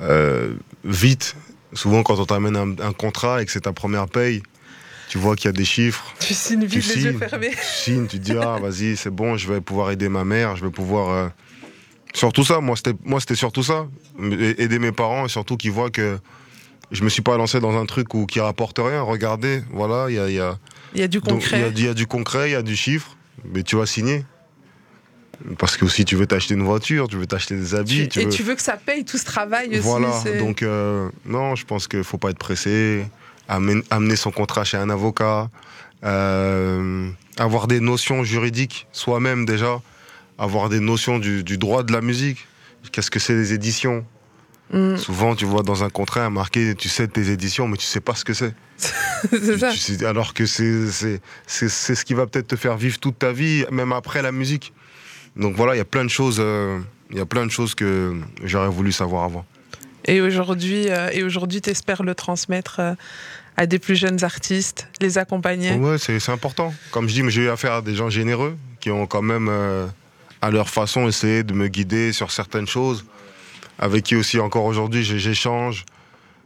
euh, 0.00 0.54
vite. 0.84 1.36
Souvent, 1.72 2.02
quand 2.02 2.18
on 2.18 2.26
t'amène 2.26 2.56
un, 2.56 2.70
un, 2.84 2.92
contrat 2.92 3.42
et 3.42 3.46
que 3.46 3.52
c'est 3.52 3.60
ta 3.60 3.72
première 3.72 4.08
paye, 4.08 4.42
tu 5.10 5.18
vois 5.18 5.34
qu'il 5.34 5.46
y 5.46 5.48
a 5.48 5.52
des 5.52 5.64
chiffres. 5.64 6.14
Tu 6.20 6.34
signes 6.34 6.64
vite 6.64 6.86
les 6.94 7.02
yeux 7.02 7.18
fermés. 7.18 7.50
Tu 7.50 7.56
signes, 7.66 8.06
tu 8.06 8.20
te 8.20 8.22
dis, 8.22 8.36
ah, 8.40 8.58
vas-y, 8.62 8.96
c'est 8.96 9.10
bon, 9.10 9.36
je 9.36 9.52
vais 9.52 9.60
pouvoir 9.60 9.90
aider 9.90 10.08
ma 10.08 10.22
mère, 10.22 10.54
je 10.54 10.64
vais 10.64 10.70
pouvoir. 10.70 11.10
Euh, 11.10 11.28
surtout 12.14 12.44
ça, 12.44 12.60
moi, 12.60 12.76
c'était, 12.76 12.94
moi, 13.02 13.18
c'était 13.18 13.34
surtout 13.34 13.64
ça. 13.64 13.88
Aider 14.20 14.78
mes 14.78 14.92
parents 14.92 15.26
et 15.26 15.28
surtout 15.28 15.56
qu'ils 15.56 15.72
voient 15.72 15.90
que 15.90 16.16
je 16.92 17.02
me 17.02 17.08
suis 17.08 17.22
pas 17.22 17.36
lancé 17.36 17.58
dans 17.58 17.76
un 17.76 17.86
truc 17.86 18.14
où, 18.14 18.24
qui 18.26 18.38
rapporte 18.38 18.78
rien. 18.78 19.02
Regardez, 19.02 19.64
voilà, 19.72 20.06
il 20.10 20.14
y 20.14 20.18
a, 20.20 20.30
y, 20.30 20.38
a, 20.38 20.56
y 20.94 21.02
a 21.02 21.08
du 21.08 21.20
concret. 21.20 21.72
Il 21.74 21.84
y, 21.84 21.88
a 21.88 21.94
du 21.94 22.06
concret, 22.06 22.50
il 22.50 22.52
y 22.52 22.54
a 22.54 22.62
du 22.62 22.76
chiffre, 22.76 23.16
mais 23.52 23.64
tu 23.64 23.74
vas 23.74 23.86
signer. 23.86 24.24
Parce 25.58 25.76
que 25.76 25.84
aussi 25.86 26.04
tu 26.04 26.14
veux 26.14 26.26
t'acheter 26.28 26.54
une 26.54 26.62
voiture, 26.62 27.08
tu 27.08 27.16
veux 27.16 27.26
t'acheter 27.26 27.56
des 27.56 27.74
habits. 27.74 28.02
et 28.02 28.28
tu 28.28 28.44
veux 28.44 28.54
que 28.54 28.62
ça 28.62 28.76
paye 28.76 29.04
tout 29.04 29.18
ce 29.18 29.24
travail 29.24 29.70
aussi. 29.70 29.80
Voilà, 29.80 30.22
donc 30.38 30.62
euh, 30.62 31.08
non, 31.24 31.56
je 31.56 31.64
pense 31.64 31.88
qu'il 31.88 32.04
faut 32.04 32.18
pas 32.18 32.30
être 32.30 32.38
pressé 32.38 33.06
amener 33.50 34.16
son 34.16 34.30
contrat 34.30 34.64
chez 34.64 34.76
un 34.76 34.90
avocat, 34.90 35.50
euh, 36.04 37.10
avoir 37.38 37.66
des 37.66 37.80
notions 37.80 38.24
juridiques 38.24 38.86
soi-même 38.92 39.44
déjà, 39.44 39.80
avoir 40.38 40.68
des 40.68 40.80
notions 40.80 41.18
du, 41.18 41.42
droit 41.58 41.82
de 41.82 41.92
la 41.92 42.00
musique. 42.00 42.46
Qu'est-ce 42.92 43.10
que 43.10 43.18
c'est 43.18 43.34
les 43.34 43.52
éditions? 43.52 44.04
Mm. 44.72 44.96
Souvent, 44.96 45.34
tu 45.34 45.44
vois 45.44 45.62
dans 45.62 45.82
un 45.82 45.90
contrat 45.90 46.30
marqué, 46.30 46.74
tu 46.76 46.88
sais 46.88 47.08
tes 47.08 47.30
éditions, 47.30 47.66
mais 47.66 47.76
tu 47.76 47.84
sais 47.84 48.00
pas 48.00 48.14
ce 48.14 48.24
que 48.24 48.32
c'est. 48.32 48.54
alors 50.06 50.32
que 50.32 50.46
c'est 50.46 50.88
ce 50.88 52.04
qui 52.04 52.14
va 52.14 52.26
peut-être 52.26 52.48
te 52.48 52.56
faire 52.56 52.76
vivre 52.76 52.98
toute 52.98 53.18
ta 53.18 53.32
vie, 53.32 53.64
même 53.70 53.92
après 53.92 54.22
la 54.22 54.32
musique. 54.32 54.72
Donc 55.36 55.56
voilà, 55.56 55.74
il 55.74 55.78
y 55.78 55.82
a 55.82 55.84
plein 55.84 56.04
de 56.04 56.10
choses, 56.10 56.38
euh, 56.40 56.78
il 57.10 57.18
y 57.18 57.20
a 57.20 57.26
plein 57.26 57.44
de 57.44 57.50
choses 57.50 57.74
que 57.74 58.16
j'aurais 58.44 58.68
voulu 58.68 58.92
savoir 58.92 59.24
avant. 59.24 59.44
Et 60.06 60.20
aujourd'hui, 60.20 60.88
euh, 60.88 61.10
et 61.12 61.22
aujourd'hui, 61.22 61.60
t'espères 61.60 62.02
le 62.02 62.14
transmettre 62.14 62.80
à 63.56 63.66
des 63.66 63.78
plus 63.78 63.96
jeunes 63.96 64.24
artistes, 64.24 64.88
les 65.00 65.18
accompagner 65.18 65.74
Ouais, 65.74 65.98
c'est 65.98 66.28
important. 66.30 66.74
Comme 66.90 67.08
je 67.08 67.14
dis, 67.14 67.30
j'ai 67.30 67.42
eu 67.42 67.50
affaire 67.50 67.74
à 67.74 67.82
des 67.82 67.94
gens 67.94 68.10
généreux 68.10 68.56
qui 68.80 68.90
ont 68.90 69.06
quand 69.06 69.22
même, 69.22 69.48
euh, 69.50 69.86
à 70.40 70.50
leur 70.50 70.68
façon, 70.68 71.06
essayé 71.06 71.42
de 71.42 71.52
me 71.52 71.68
guider 71.68 72.12
sur 72.12 72.30
certaines 72.30 72.66
choses, 72.66 73.04
avec 73.78 74.04
qui 74.04 74.16
aussi 74.16 74.38
encore 74.38 74.64
aujourd'hui 74.64 75.02
j'échange, 75.04 75.84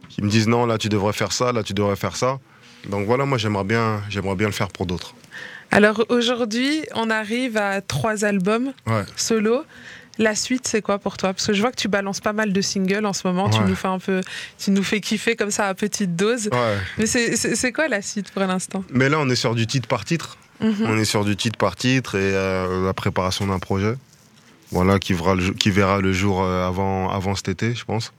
qui 0.09 0.21
me 0.21 0.29
disent 0.29 0.47
non, 0.47 0.65
là 0.65 0.77
tu 0.77 0.89
devrais 0.89 1.13
faire 1.13 1.31
ça, 1.31 1.51
là 1.51 1.63
tu 1.63 1.73
devrais 1.73 1.95
faire 1.95 2.15
ça. 2.15 2.39
Donc 2.89 3.07
voilà, 3.07 3.25
moi 3.25 3.37
j'aimerais 3.37 3.63
bien, 3.63 4.01
j'aimerais 4.09 4.35
bien 4.35 4.47
le 4.47 4.53
faire 4.53 4.67
pour 4.67 4.85
d'autres. 4.85 5.15
Alors 5.71 6.05
aujourd'hui, 6.09 6.83
on 6.93 7.09
arrive 7.09 7.57
à 7.57 7.81
trois 7.81 8.23
albums 8.23 8.71
solo. 9.15 9.63
La 10.17 10.35
suite, 10.35 10.67
c'est 10.67 10.81
quoi 10.81 10.97
pour 10.97 11.17
toi? 11.17 11.33
Parce 11.33 11.47
que 11.47 11.53
je 11.53 11.61
vois 11.61 11.71
que 11.71 11.77
tu 11.77 11.87
balances 11.87 12.21
pas 12.21 12.33
mal 12.33 12.53
de 12.53 12.61
singles 12.61 13.05
en 13.05 13.13
ce 13.13 13.27
moment. 13.27 13.49
Tu 13.49 13.59
nous 13.61 13.75
fais 13.75 13.87
un 13.87 13.99
peu, 13.99 14.21
tu 14.57 14.71
nous 14.71 14.83
fais 14.83 15.01
kiffer 15.01 15.35
comme 15.35 15.51
ça 15.51 15.67
à 15.67 15.73
petite 15.73 16.15
dose. 16.15 16.49
Mais 16.97 17.05
c'est 17.05 17.71
quoi 17.73 17.87
la 17.87 18.01
suite 18.01 18.31
pour 18.31 18.43
l'instant? 18.43 18.83
Mais 18.89 19.09
là, 19.09 19.17
on 19.19 19.29
est 19.29 19.35
sur 19.35 19.55
du 19.55 19.67
titre 19.67 19.87
par 19.87 20.05
titre. 20.05 20.37
Mhm. 20.61 20.85
On 20.87 20.97
est 20.97 21.05
sur 21.05 21.25
du 21.25 21.35
titre 21.35 21.57
par 21.57 21.75
titre 21.75 22.15
et 22.15 22.33
euh, 22.33 22.85
la 22.85 22.93
préparation 22.93 23.45
d'un 23.47 23.59
projet. 23.59 23.95
Voilà, 24.71 24.99
qui 24.99 25.13
verra 25.13 25.35
le, 25.35 25.51
qui 25.51 25.69
verra 25.69 25.99
le 25.99 26.11
jour 26.11 26.41
euh, 26.41 26.67
avant, 26.67 27.09
avant 27.09 27.35
cet 27.35 27.49
été, 27.49 27.75
je 27.75 27.85
pense. 27.85 28.13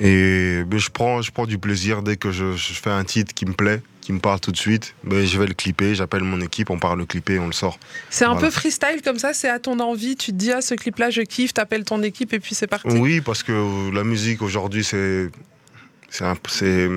Et 0.00 0.62
je, 0.70 0.90
prends, 0.90 1.22
je 1.22 1.30
prends 1.30 1.46
du 1.46 1.58
plaisir 1.58 2.02
dès 2.02 2.16
que 2.16 2.32
je, 2.32 2.52
fais 2.56 2.90
un 2.90 3.04
titre 3.04 3.32
qui 3.34 3.46
me 3.46 3.52
plaît, 3.52 3.82
qui 4.06 4.12
me 4.12 4.20
parle 4.20 4.38
tout 4.38 4.52
de 4.52 4.56
suite, 4.56 4.94
ben, 5.02 5.26
je 5.26 5.36
vais 5.36 5.48
le 5.48 5.54
clipper, 5.54 5.96
j'appelle 5.96 6.22
mon 6.22 6.40
équipe, 6.40 6.70
on 6.70 6.78
part 6.78 6.94
le 6.94 7.06
clipper, 7.06 7.40
on 7.40 7.46
le 7.46 7.52
sort. 7.52 7.76
C'est 8.08 8.24
un 8.24 8.36
peu 8.36 8.50
freestyle 8.50 9.02
comme 9.02 9.18
ça, 9.18 9.34
c'est 9.34 9.48
à 9.48 9.58
ton 9.58 9.80
envie, 9.80 10.14
tu 10.14 10.30
te 10.30 10.36
dis, 10.36 10.52
ah, 10.52 10.60
ce 10.60 10.74
clip-là, 10.74 11.10
je 11.10 11.22
kiffe, 11.22 11.52
t'appelles 11.52 11.82
ton 11.82 12.00
équipe 12.04 12.32
et 12.32 12.38
puis 12.38 12.54
c'est 12.54 12.68
parti. 12.68 12.86
Oui, 12.86 13.20
parce 13.20 13.42
que 13.42 13.92
la 13.92 14.04
musique 14.04 14.42
aujourd'hui, 14.42 14.84
c'est. 14.84 15.28
C'est. 16.08 16.88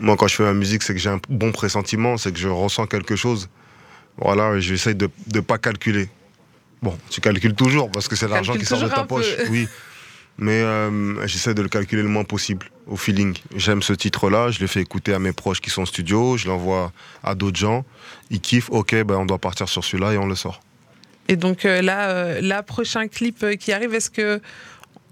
Moi, 0.00 0.16
quand 0.16 0.26
je 0.26 0.34
fais 0.34 0.42
la 0.42 0.52
musique, 0.52 0.82
c'est 0.82 0.94
que 0.94 0.98
j'ai 0.98 1.10
un 1.10 1.20
bon 1.28 1.52
pressentiment, 1.52 2.16
c'est 2.16 2.32
que 2.32 2.40
je 2.40 2.48
ressens 2.48 2.86
quelque 2.86 3.14
chose. 3.14 3.48
Voilà, 4.16 4.58
j'essaie 4.58 4.94
de 4.94 5.08
ne 5.32 5.40
pas 5.40 5.58
calculer. 5.58 6.08
Bon, 6.82 6.98
tu 7.08 7.20
calcules 7.20 7.54
toujours 7.54 7.88
parce 7.88 8.08
que 8.08 8.16
c'est 8.16 8.26
l'argent 8.26 8.54
qui 8.54 8.64
sort 8.64 8.82
de 8.82 8.88
ta 8.88 9.04
poche. 9.04 9.32
Oui. 9.48 9.68
Mais 10.38 10.60
euh, 10.62 11.24
j'essaie 11.28 11.54
de 11.54 11.62
le 11.62 11.68
calculer 11.68 12.02
le 12.02 12.08
moins 12.08 12.24
possible, 12.24 12.66
au 12.90 12.96
feeling. 12.96 13.34
J'aime 13.56 13.82
ce 13.82 13.92
titre-là, 13.92 14.50
je 14.50 14.60
le 14.60 14.66
fais 14.66 14.80
écouter 14.80 15.14
à 15.14 15.18
mes 15.18 15.32
proches 15.32 15.60
qui 15.60 15.70
sont 15.70 15.82
en 15.82 15.86
studio, 15.86 16.36
je 16.36 16.48
l'envoie 16.48 16.92
à 17.22 17.34
d'autres 17.34 17.58
gens. 17.58 17.84
Ils 18.30 18.40
kiffent, 18.40 18.70
ok, 18.70 19.02
ben 19.04 19.16
on 19.16 19.24
doit 19.24 19.38
partir 19.38 19.68
sur 19.68 19.84
celui-là 19.84 20.12
et 20.12 20.18
on 20.18 20.26
le 20.26 20.34
sort. 20.34 20.60
Et 21.28 21.36
donc 21.36 21.64
euh, 21.64 21.80
là, 21.80 22.10
euh, 22.10 22.40
la 22.42 22.62
prochain 22.62 23.06
clip 23.06 23.46
qui 23.58 23.72
arrive, 23.72 23.94
est-ce 23.94 24.10
que 24.10 24.40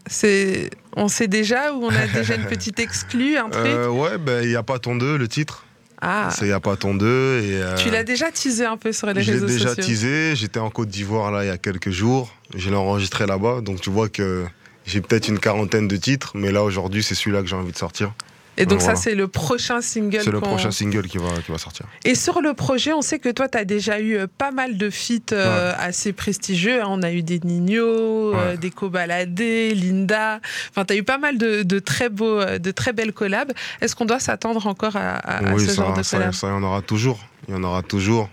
c'est, 0.06 0.70
on 0.96 1.06
sait 1.08 1.28
déjà 1.28 1.72
ou 1.72 1.84
on 1.84 1.90
a 1.90 2.06
déjà 2.12 2.34
une 2.34 2.46
petite 2.46 2.80
exclue, 2.80 3.38
un 3.38 3.48
truc 3.48 3.72
Ouais, 3.90 4.18
ben 4.18 4.42
il 4.42 4.50
n'y 4.50 4.56
a 4.56 4.64
pas 4.64 4.80
ton 4.80 4.96
2, 4.96 5.16
le 5.16 5.28
titre. 5.28 5.64
Ah. 6.00 6.30
C'est 6.32 6.44
Il 6.44 6.48
n'y 6.48 6.54
a 6.54 6.60
pas 6.60 6.76
ton 6.76 6.94
2. 6.94 7.40
Et, 7.42 7.82
tu 7.82 7.90
l'as 7.90 8.04
déjà 8.04 8.30
teasé 8.30 8.64
un 8.64 8.76
peu 8.76 8.92
sur 8.92 9.06
les 9.08 9.14
réseaux 9.14 9.32
sociaux 9.32 9.48
Je 9.48 9.52
l'ai 9.52 9.58
déjà 9.58 9.74
teasé. 9.74 10.36
J'étais 10.36 10.60
en 10.60 10.70
Côte 10.70 10.88
d'Ivoire 10.88 11.30
là 11.30 11.44
il 11.44 11.48
y 11.48 11.50
a 11.50 11.58
quelques 11.58 11.90
jours. 11.90 12.32
Je 12.56 12.70
l'ai 12.70 12.76
enregistré 12.76 13.26
là-bas. 13.26 13.60
Donc 13.62 13.80
tu 13.80 13.90
vois 13.90 14.08
que 14.08 14.46
j'ai 14.88 15.00
peut-être 15.00 15.28
une 15.28 15.38
quarantaine 15.38 15.86
de 15.86 15.96
titres, 15.96 16.32
mais 16.34 16.50
là 16.50 16.64
aujourd'hui 16.64 17.02
c'est 17.02 17.14
celui-là 17.14 17.42
que 17.42 17.48
j'ai 17.48 17.56
envie 17.56 17.72
de 17.72 17.78
sortir. 17.78 18.12
Et 18.60 18.66
donc, 18.66 18.82
ça, 18.82 18.96
c'est 18.96 19.14
le 19.14 19.28
prochain 19.28 19.80
single. 19.80 20.20
C'est 20.20 20.32
le 20.32 20.40
prochain 20.40 20.72
single 20.72 21.06
qui 21.06 21.18
va, 21.18 21.28
qui 21.44 21.52
va 21.52 21.58
sortir. 21.58 21.86
Et 22.04 22.16
sur 22.16 22.42
le 22.42 22.54
projet, 22.54 22.92
on 22.92 23.02
sait 23.02 23.20
que 23.20 23.28
toi, 23.28 23.48
tu 23.48 23.56
as 23.56 23.64
déjà 23.64 24.00
eu 24.00 24.16
euh, 24.16 24.26
pas 24.26 24.50
mal 24.50 24.76
de 24.76 24.90
feats 24.90 25.32
euh, 25.32 25.72
assez 25.78 26.12
prestigieux. 26.12 26.82
Hein. 26.82 26.88
On 26.88 27.04
a 27.04 27.12
eu 27.12 27.22
des 27.22 27.38
Nino, 27.38 28.34
euh, 28.34 28.56
des 28.56 28.70
Cobaladé, 28.70 29.74
Linda. 29.74 30.40
Enfin, 30.70 30.84
tu 30.84 30.94
as 30.94 30.96
eu 30.96 31.04
pas 31.04 31.18
mal 31.18 31.38
de, 31.38 31.78
très 31.78 32.08
beaux, 32.08 32.44
de 32.44 32.70
très 32.72 32.92
belles 32.92 33.12
collabs. 33.12 33.52
Est-ce 33.80 33.94
qu'on 33.94 34.06
doit 34.06 34.18
s'attendre 34.18 34.66
encore 34.66 34.96
à, 34.96 35.20
ce 35.56 35.74
genre 35.74 35.94
de 35.94 36.02
collab 36.02 36.32
ça, 36.32 36.48
il 36.48 36.50
y 36.50 36.52
en 36.52 36.62
aura 36.64 36.82
toujours. 36.82 37.20
Il 37.46 37.54
y 37.54 37.56
en 37.56 37.62
aura 37.62 37.82
toujours. 37.82 38.28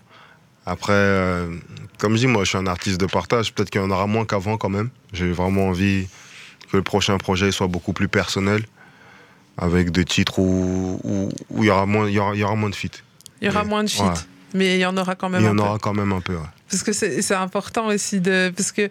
Après, 0.65 1.45
comme 1.99 2.13
je 2.13 2.21
dis, 2.21 2.27
moi, 2.27 2.43
je 2.45 2.49
suis 2.49 2.57
un 2.57 2.65
artiste 2.65 2.99
de 2.99 3.05
partage. 3.05 3.53
Peut-être 3.53 3.69
qu'il 3.69 3.79
y 3.79 3.83
en 3.83 3.91
aura 3.91 4.07
moins 4.07 4.25
qu'avant 4.25 4.57
quand 4.57 4.69
même. 4.69 4.89
J'ai 5.13 5.31
vraiment 5.31 5.67
envie 5.67 6.07
que 6.71 6.77
le 6.77 6.83
prochain 6.83 7.17
projet 7.17 7.51
soit 7.51 7.67
beaucoup 7.67 7.93
plus 7.93 8.07
personnel, 8.07 8.63
avec 9.57 9.91
des 9.91 10.05
titres 10.05 10.39
où, 10.39 11.29
il, 11.57 11.63
y 11.63 11.69
aura 11.69 11.85
moins, 11.85 12.07
il, 12.07 12.13
y 12.13 12.19
aura, 12.19 12.55
moins 12.55 12.69
de 12.69 12.75
feats. 12.75 13.01
Il 13.41 13.47
y 13.47 13.49
aura 13.49 13.63
moins 13.63 13.83
de 13.83 13.89
feats, 13.89 14.25
mais 14.53 14.75
il 14.75 14.79
y 14.79 14.85
en 14.85 14.97
aura 14.97 15.15
quand 15.15 15.29
même 15.29 15.45
un 15.45 15.49
peu. 15.49 15.55
Il 15.55 15.59
y 15.59 15.61
en 15.61 15.65
aura 15.65 15.79
quand 15.79 15.93
même 15.93 16.11
un 16.11 16.21
peu, 16.21 16.35
Parce 16.69 16.83
que 16.83 16.93
c'est 16.93 17.35
important 17.35 17.87
aussi 17.87 18.19
de... 18.19 18.51
Parce 18.55 18.71
que 18.71 18.89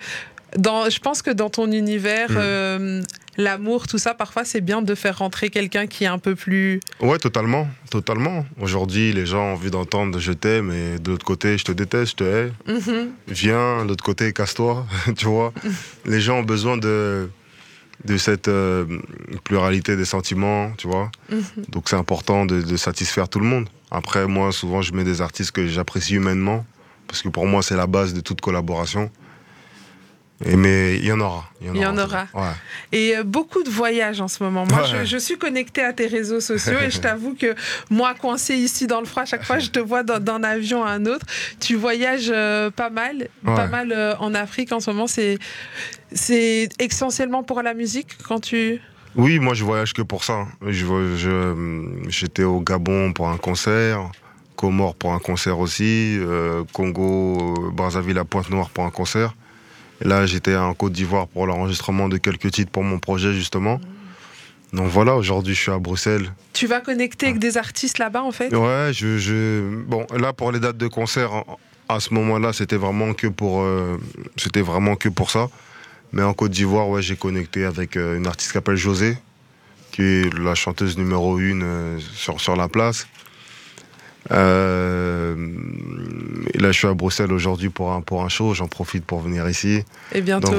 dans, 0.57 0.89
je 0.89 1.01
pense 1.01 1.23
que 1.23 1.31
dans 1.31 1.51
ton 1.51 1.71
univers, 1.71 2.31
mm. 2.31 2.37
euh, 2.39 3.03
l'amour, 3.37 3.87
tout 3.87 3.99
ça, 3.99 4.15
parfois 4.15 4.45
c'est 4.45 4.61
bien 4.61 4.83
de 4.83 4.95
faire 4.95 5.19
rentrer 5.19 5.51
quelqu'un 5.51 5.87
qui 5.87 6.05
est 6.05 6.09
un 6.09 6.19
peu 6.19 6.35
plus. 6.35 6.81
Ouais, 7.01 7.19
totalement, 7.19 7.69
totalement. 7.91 8.47
Aujourd'hui, 8.61 9.13
les 9.13 9.27
gens 9.27 9.43
ont 9.43 9.53
envie 9.55 9.71
d'entendre 9.71 10.19
je 10.19 10.33
t'aime, 10.33 10.73
et 10.73 10.99
de 10.99 11.11
l'autre 11.11 11.25
côté, 11.25 11.59
je 11.59 11.65
te 11.65 11.73
déteste, 11.73 12.13
je 12.13 12.17
te 12.17 12.25
hais. 12.25 12.53
Mm-hmm. 12.73 13.07
Viens, 13.29 13.85
de 13.85 13.89
l'autre 13.89 14.05
côté, 14.05 14.33
casse-toi, 14.33 14.87
tu 15.17 15.27
vois. 15.27 15.53
les 16.07 16.21
gens 16.21 16.39
ont 16.39 16.45
besoin 16.45 16.77
de 16.77 17.29
de 18.05 18.17
cette 18.19 18.49
euh, 18.49 18.85
pluralité 19.45 19.97
des 19.97 20.05
sentiments, 20.05 20.73
tu 20.77 20.87
vois. 20.87 21.11
Mhm. 21.31 21.65
Donc 21.69 21.89
c'est 21.89 21.97
important 21.97 22.47
de, 22.47 22.77
satisfaire 22.77 23.29
tout 23.29 23.41
le 23.41 23.47
monde. 23.47 23.69
Après, 23.91 24.27
moi, 24.27 24.53
souvent, 24.53 24.83
je 24.83 24.93
mets 24.93 25.05
des 25.05 25.21
artistes 25.21 25.53
que 25.53 25.67
j'apprécie 25.67 26.15
humainement, 26.15 26.67
parce 27.07 27.23
que 27.23 27.29
pour 27.29 27.47
moi, 27.47 27.63
c'est 27.63 27.77
la 27.77 27.87
base 27.87 28.15
de 28.15 28.21
toute 28.21 28.41
collaboration. 28.41 29.11
Et 30.45 30.57
mais 30.57 30.97
il 30.97 31.05
y 31.05 31.13
en 31.13 31.21
aura. 31.21 31.49
Il 31.63 31.77
y 31.77 31.87
en, 31.87 31.97
aura. 31.97 32.27
Et 32.91 33.17
euh, 33.17 33.23
beaucoup 33.23 33.63
de 33.63 33.71
voyages 33.71 34.21
en 34.21 34.27
ce 34.27 34.43
moment. 34.43 34.67
Moi, 34.69 34.83
je, 35.05 35.17
suis 35.17 35.39
connectée 35.39 35.83
à 35.83 35.93
tes 35.93 36.09
réseaux 36.09 36.41
sociaux 36.41 36.79
et 36.85 36.91
je 36.91 36.99
t'avoue 37.01 37.35
que 37.35 37.55
moi, 37.89 38.15
coincée 38.15 38.57
ici 38.57 38.89
dans 38.89 38.99
le 38.99 39.07
froid, 39.07 39.23
à 39.23 39.27
chaque 39.27 39.45
fois, 39.45 39.61
je 39.61 39.71
te 39.71 39.79
vois 39.79 40.03
d'un 40.03 40.43
avion 40.43 40.85
à 40.85 40.91
un 40.91 41.07
autre. 41.07 41.25
Tu 41.61 41.77
voyages 41.77 42.31
euh, 42.35 42.71
pas 42.71 42.91
mal, 42.91 43.29
pas 43.45 43.69
mal 43.69 43.93
euh, 43.93 44.17
en 44.19 44.35
Afrique 44.35 44.73
en 44.73 44.81
ce 44.81 44.91
moment. 44.91 45.07
C'est 45.07 45.39
c'est 46.13 46.69
essentiellement 46.81 47.43
pour 47.45 47.63
la 47.63 47.73
musique 47.73 48.19
quand 48.27 48.41
tu. 48.41 48.81
Oui, 49.15 49.39
moi, 49.39 49.55
je 49.55 49.63
voyage 49.63 49.93
que 49.93 50.03
pour 50.03 50.25
ça. 50.25 50.47
J'étais 52.09 52.43
au 52.43 52.61
Gabon 52.61 53.13
pour 53.13 53.29
un 53.29 53.37
concert. 53.37 54.11
Comores 54.57 54.95
pour 54.95 55.13
un 55.13 55.19
concert 55.19 55.59
aussi, 55.59 56.19
Congo, 56.73 57.55
Brazzaville 57.73 58.19
à 58.19 58.25
Pointe-Noire 58.25 58.71
pour 58.71 58.85
un 58.85 58.91
concert. 58.91 59.35
Et 60.03 60.09
là, 60.09 60.27
j'étais 60.27 60.57
en 60.57 60.75
Côte 60.75 60.93
d'Ivoire 60.93 61.29
pour 61.29 61.47
l'enregistrement 61.47 62.09
de 62.09 62.17
quelques 62.17 62.51
titres 62.51 62.71
pour 62.71 62.83
mon 62.83 62.99
projet, 62.99 63.33
justement. 63.33 63.81
Donc 64.73 64.89
voilà, 64.89 65.15
aujourd'hui, 65.15 65.55
je 65.55 65.61
suis 65.61 65.71
à 65.71 65.79
Bruxelles. 65.79 66.33
Tu 66.53 66.67
vas 66.67 66.81
connecter 66.81 67.27
avec 67.27 67.39
des 67.39 67.57
artistes 67.57 67.99
là-bas, 67.99 68.23
en 68.23 68.33
fait? 68.33 68.55
Ouais, 68.55 68.91
je, 68.93 69.83
Bon, 69.87 70.05
là, 70.17 70.33
pour 70.33 70.51
les 70.51 70.59
dates 70.59 70.77
de 70.77 70.89
concert, 70.89 71.45
à 71.89 72.01
ce 72.01 72.13
moment-là, 72.15 72.53
c'était 72.53 72.77
vraiment 72.77 73.15
que 73.15 73.29
pour, 73.29 73.63
euh, 73.63 74.01
c'était 74.37 74.63
vraiment 74.63 74.97
que 74.97 75.09
pour 75.09 75.31
ça. 75.31 75.49
Mais 76.13 76.23
en 76.23 76.35
Côte 76.35 76.51
d'Ivoire, 76.51 76.89
ouais, 76.89 77.03
j'ai 77.03 77.17
connecté 77.17 77.65
avec 77.65 77.97
euh, 77.97 78.17
une 78.17 78.27
artiste 78.27 78.51
qui 78.51 78.55
s'appelle 78.55 78.77
José, 78.77 79.17
qui 79.93 80.03
est 80.03 80.39
la 80.39 80.57
chanteuse 80.57 80.99
numéro 80.99 81.39
une 81.39 81.63
euh, 81.63 81.99
sur, 82.15 82.41
sur 82.41 82.57
la 82.57 82.69
place. 82.69 83.07
Euh, 84.31 85.35
et 86.53 86.59
là, 86.59 86.73
je 86.73 86.79
suis 86.79 86.87
à 86.87 86.95
Bruxelles 86.95 87.33
aujourd'hui 87.33 87.69
pour 87.69 87.93
un, 87.93 88.01
pour 88.01 88.23
un 88.23 88.29
show. 88.29 88.55
J'en 88.55 88.69
profite 88.69 89.05
pour 89.05 89.21
venir 89.21 89.49
ici. 89.49 89.85
Et 90.13 90.21
bientôt, 90.21 90.53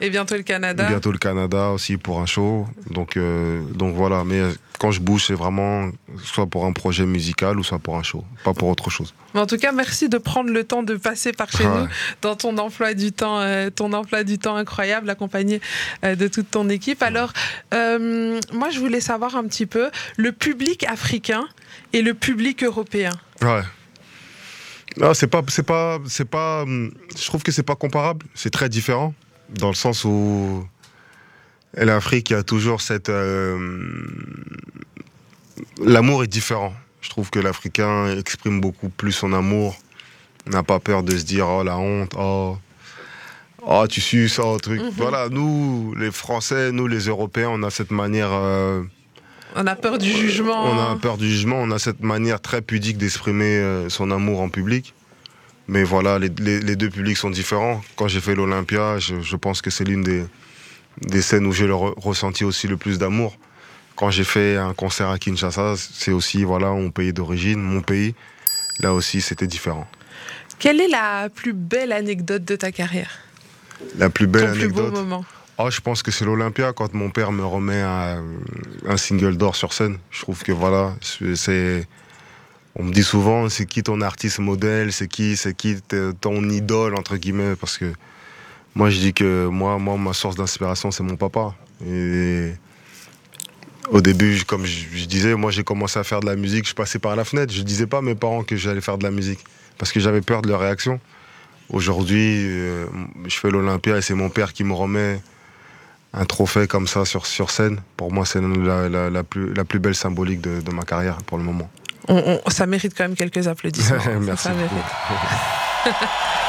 et 0.00 0.10
bientôt 0.10 0.36
le 0.36 0.42
Canada. 0.42 0.84
Et 0.84 0.88
bientôt 0.88 1.12
le 1.12 1.18
Canada 1.18 1.70
aussi 1.70 1.96
pour 1.96 2.20
un 2.20 2.26
show. 2.26 2.66
Donc, 2.90 3.16
euh, 3.16 3.62
donc 3.74 3.94
voilà. 3.94 4.24
Mais 4.24 4.42
quand 4.78 4.92
je 4.92 5.00
bouge, 5.00 5.24
c'est 5.26 5.34
vraiment 5.34 5.90
soit 6.22 6.46
pour 6.46 6.64
un 6.64 6.72
projet 6.72 7.06
musical 7.06 7.58
ou 7.58 7.64
soit 7.64 7.80
pour 7.80 7.96
un 7.96 8.02
show, 8.02 8.24
pas 8.44 8.54
pour 8.54 8.68
autre 8.68 8.90
chose. 8.90 9.12
en 9.34 9.46
tout 9.46 9.56
cas, 9.56 9.72
merci 9.72 10.08
de 10.08 10.18
prendre 10.18 10.50
le 10.50 10.62
temps 10.62 10.84
de 10.84 10.94
passer 10.96 11.32
par 11.32 11.50
chez 11.50 11.64
nous 11.64 11.88
dans 12.22 12.36
ton 12.36 12.56
emploi 12.58 12.94
du 12.94 13.10
temps, 13.10 13.40
euh, 13.40 13.70
ton 13.70 13.92
emploi 13.92 14.22
du 14.22 14.38
temps 14.38 14.54
incroyable, 14.54 15.10
accompagné 15.10 15.60
de 16.04 16.28
toute 16.28 16.50
ton 16.50 16.68
équipe. 16.68 17.02
Alors, 17.02 17.32
moi, 17.72 18.70
je 18.70 18.78
voulais 18.78 19.00
savoir 19.00 19.36
un 19.36 19.44
petit 19.44 19.66
peu 19.66 19.90
le 20.16 20.30
public 20.30 20.84
africain 20.84 21.48
et 21.92 22.02
le 22.02 22.14
public 22.14 22.62
européen. 22.62 23.12
Ouais. 23.42 23.62
Non, 24.96 25.14
c'est 25.14 25.26
pas, 25.26 25.42
c'est 25.48 25.62
pas, 25.62 25.98
c'est 26.06 26.28
pas. 26.28 26.64
Je 26.64 27.26
trouve 27.26 27.42
que 27.42 27.52
c'est 27.52 27.62
pas 27.62 27.76
comparable. 27.76 28.26
C'est 28.34 28.50
très 28.50 28.68
différent 28.68 29.14
dans 29.48 29.68
le 29.68 29.74
sens 29.74 30.04
où 30.04 30.66
l'Afrique 31.74 32.32
a 32.32 32.42
toujours 32.42 32.80
cette. 32.80 33.08
Euh, 33.08 34.06
l'amour 35.80 36.24
est 36.24 36.28
différent. 36.28 36.74
Je 37.00 37.10
trouve 37.10 37.30
que 37.30 37.38
l'Africain 37.38 38.16
exprime 38.16 38.60
beaucoup 38.60 38.88
plus 38.88 39.12
son 39.12 39.32
amour. 39.32 39.76
N'a 40.46 40.62
pas 40.62 40.80
peur 40.80 41.02
de 41.02 41.16
se 41.16 41.24
dire 41.24 41.46
oh 41.46 41.62
la 41.62 41.78
honte, 41.78 42.12
oh, 42.16 42.56
oh 43.66 43.86
tu 43.88 44.00
suces, 44.00 44.38
oh 44.38 44.58
truc. 44.58 44.80
Mhm. 44.80 44.90
Voilà, 44.96 45.28
nous 45.28 45.94
les 45.96 46.10
Français, 46.10 46.72
nous 46.72 46.86
les 46.86 47.06
Européens, 47.06 47.50
on 47.52 47.62
a 47.62 47.70
cette 47.70 47.90
manière. 47.90 48.30
Euh, 48.32 48.82
on 49.56 49.66
a 49.66 49.76
peur 49.76 49.98
du 49.98 50.10
jugement. 50.10 50.64
On 50.64 50.92
a 50.92 50.96
peur 50.96 51.18
du 51.18 51.28
jugement, 51.28 51.56
on 51.56 51.70
a 51.70 51.78
cette 51.78 52.00
manière 52.00 52.40
très 52.40 52.62
pudique 52.62 52.98
d'exprimer 52.98 53.56
euh, 53.58 53.88
son 53.88 54.10
amour 54.10 54.40
en 54.40 54.48
public. 54.48 54.94
Mais 55.68 55.82
voilà, 55.82 56.18
les, 56.18 56.30
deux 56.30 56.88
publics 56.88 57.18
sont 57.18 57.28
différents. 57.28 57.82
Quand 57.96 58.08
j'ai 58.08 58.20
fait 58.20 58.34
l'Olympia, 58.34 58.98
je, 58.98 59.36
pense 59.36 59.60
que 59.60 59.68
c'est 59.68 59.84
l'une 59.84 60.02
des, 60.02 60.24
des, 61.02 61.20
scènes 61.20 61.44
où 61.44 61.52
j'ai 61.52 61.68
ressenti 61.70 62.42
aussi 62.42 62.68
le 62.68 62.78
plus 62.78 62.98
d'amour. 62.98 63.36
Quand 63.94 64.10
j'ai 64.10 64.24
fait 64.24 64.56
un 64.56 64.72
concert 64.72 65.10
à 65.10 65.18
Kinshasa, 65.18 65.74
c'est 65.76 66.12
aussi 66.12 66.44
voilà 66.44 66.70
mon 66.70 66.90
pays 66.90 67.12
d'origine, 67.12 67.60
mon 67.60 67.82
pays. 67.82 68.14
Là 68.80 68.94
aussi, 68.94 69.20
c'était 69.20 69.46
différent. 69.46 69.86
Quelle 70.58 70.80
est 70.80 70.88
la 70.88 71.28
plus 71.28 71.52
belle 71.52 71.92
anecdote 71.92 72.44
de 72.44 72.56
ta 72.56 72.72
carrière? 72.72 73.18
La 73.98 74.08
plus 74.08 74.26
belle 74.26 74.44
Ton 74.44 74.52
anecdote. 74.52 74.84
Plus 74.86 74.92
beau 74.92 75.02
moment. 75.02 75.24
Oh, 75.60 75.70
je 75.70 75.80
pense 75.80 76.04
que 76.04 76.12
c'est 76.12 76.24
l'Olympia 76.24 76.72
quand 76.72 76.94
mon 76.94 77.10
père 77.10 77.32
me 77.32 77.44
remet 77.44 77.80
un, 77.80 78.96
single 78.96 79.36
d'or 79.36 79.56
sur 79.56 79.72
scène. 79.72 79.98
Je 80.12 80.22
trouve 80.22 80.44
que 80.44 80.52
voilà, 80.52 80.94
c'est. 81.34 81.88
On 82.76 82.84
me 82.84 82.92
dit 82.92 83.02
souvent, 83.02 83.48
c'est 83.48 83.66
qui 83.66 83.82
ton 83.82 84.00
artiste 84.00 84.38
modèle, 84.38 84.92
c'est 84.92 85.08
qui, 85.08 85.36
c'est 85.36 85.56
qui 85.56 85.78
ton 86.20 86.48
idole 86.48 86.94
entre 86.94 87.16
guillemets, 87.16 87.56
parce 87.56 87.76
que 87.76 87.92
moi 88.76 88.88
je 88.88 89.00
dis 89.00 89.12
que 89.12 89.48
moi, 89.48 89.78
moi 89.78 89.96
ma 89.96 90.12
source 90.12 90.36
d'inspiration 90.36 90.92
c'est 90.92 91.02
mon 91.02 91.16
papa. 91.16 91.56
Et 91.84 92.52
au 93.90 94.00
début, 94.00 94.44
comme 94.46 94.64
je, 94.64 95.06
disais, 95.06 95.34
moi 95.34 95.50
j'ai 95.50 95.64
commencé 95.64 95.98
à 95.98 96.04
faire 96.04 96.20
de 96.20 96.26
la 96.26 96.36
musique, 96.36 96.68
je 96.68 96.74
passais 96.74 97.00
par 97.00 97.16
la 97.16 97.24
fenêtre. 97.24 97.52
Je 97.52 97.62
disais 97.62 97.88
pas 97.88 97.98
à 97.98 98.02
mes 98.02 98.14
parents 98.14 98.44
que 98.44 98.54
j'allais 98.54 98.80
faire 98.80 98.96
de 98.96 99.02
la 99.02 99.10
musique 99.10 99.40
parce 99.76 99.90
que 99.90 99.98
j'avais 99.98 100.20
peur 100.20 100.40
de 100.42 100.48
leur 100.48 100.60
réaction. 100.60 101.00
Aujourd'hui, 101.68 102.44
euh, 102.46 102.86
je 103.26 103.34
fais 103.34 103.50
l'Olympia 103.50 103.96
et 103.98 104.02
c'est 104.02 104.14
mon 104.14 104.30
père 104.30 104.52
qui 104.52 104.62
me 104.62 104.72
remet 104.72 105.20
un 106.18 106.24
trophée 106.24 106.66
comme 106.66 106.88
ça 106.88 107.04
sur, 107.04 107.26
sur 107.26 107.50
scène, 107.50 107.80
pour 107.96 108.12
moi, 108.12 108.26
c'est 108.26 108.40
la, 108.40 108.88
la, 109.08 109.22
plus, 109.22 109.54
la 109.54 109.64
plus 109.64 109.78
belle 109.78 109.94
symbolique 109.94 110.40
de, 110.40 110.60
de 110.60 110.70
ma 110.72 110.82
carrière 110.82 111.18
pour 111.18 111.38
le 111.38 111.44
moment. 111.44 111.70
ça 112.48 112.66
mérite 112.66 112.94
quand 112.96 113.04
même 113.04 113.14
quelques 113.14 113.46
applaudissements. 113.46 113.98
Merci. 114.20 114.48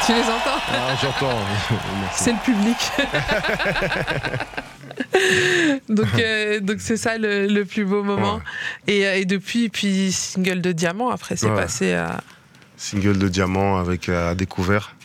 tu 0.05 0.13
les 0.13 0.21
entends 0.21 0.59
ah, 0.71 0.95
J'entends. 0.99 1.37
C'est 2.13 2.31
le 2.31 2.39
public. 2.39 2.77
donc 5.87 6.07
euh, 6.17 6.59
donc 6.59 6.77
c'est 6.79 6.97
ça 6.97 7.17
le, 7.17 7.63
plus 7.63 7.85
beau 7.85 8.03
moment. 8.03 8.41
Et, 8.87 9.01
et, 9.01 9.25
depuis, 9.25 9.69
puis 9.69 10.11
single 10.11 10.61
de 10.61 10.71
diamant, 10.71 11.09
après 11.09 11.37
c'est 11.37 11.49
passé 11.49 11.93
à... 11.93 12.21
Single 12.75 13.17
de 13.17 13.29
diamant 13.29 13.77
avec 13.77 14.09
à 14.09 14.35
découvert. 14.35 14.95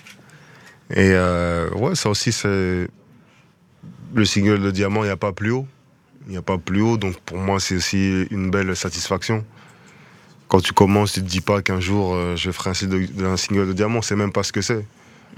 Et 0.91 1.11
euh, 1.13 1.71
ouais, 1.71 1.95
ça 1.95 2.09
aussi 2.09 2.33
c'est... 2.33 2.89
Le 4.15 4.25
single 4.25 4.61
de 4.61 4.71
diamant, 4.71 5.03
il 5.03 5.07
n'y 5.07 5.13
a 5.13 5.17
pas 5.17 5.33
plus 5.33 5.51
haut. 5.51 5.67
Il 6.27 6.31
n'y 6.31 6.39
a 6.39 6.43
pas 6.43 6.57
plus 6.57 6.81
haut, 6.81 6.97
donc 6.97 7.21
pour 7.21 7.37
moi 7.37 7.61
c'est 7.61 7.77
aussi 7.77 8.27
une 8.31 8.51
belle 8.51 8.75
satisfaction 8.75 9.45
quand 10.49 10.61
tu 10.61 10.73
commences, 10.73 11.13
tu 11.13 11.21
te 11.21 11.27
dis 11.27 11.41
pas 11.41 11.63
qu'un 11.63 11.81
jour 11.81 12.15
euh, 12.15 12.37
je 12.37 12.53
ferai 12.53 12.71
un, 12.71 12.75
un, 13.25 13.37
single 13.37 13.67
de 13.67 13.73
diamant, 13.73 14.01
c'est 14.03 14.15
même 14.17 14.33
pas 14.33 14.45
ce 14.45 14.53
que 14.53 14.63
c'est 14.63 14.87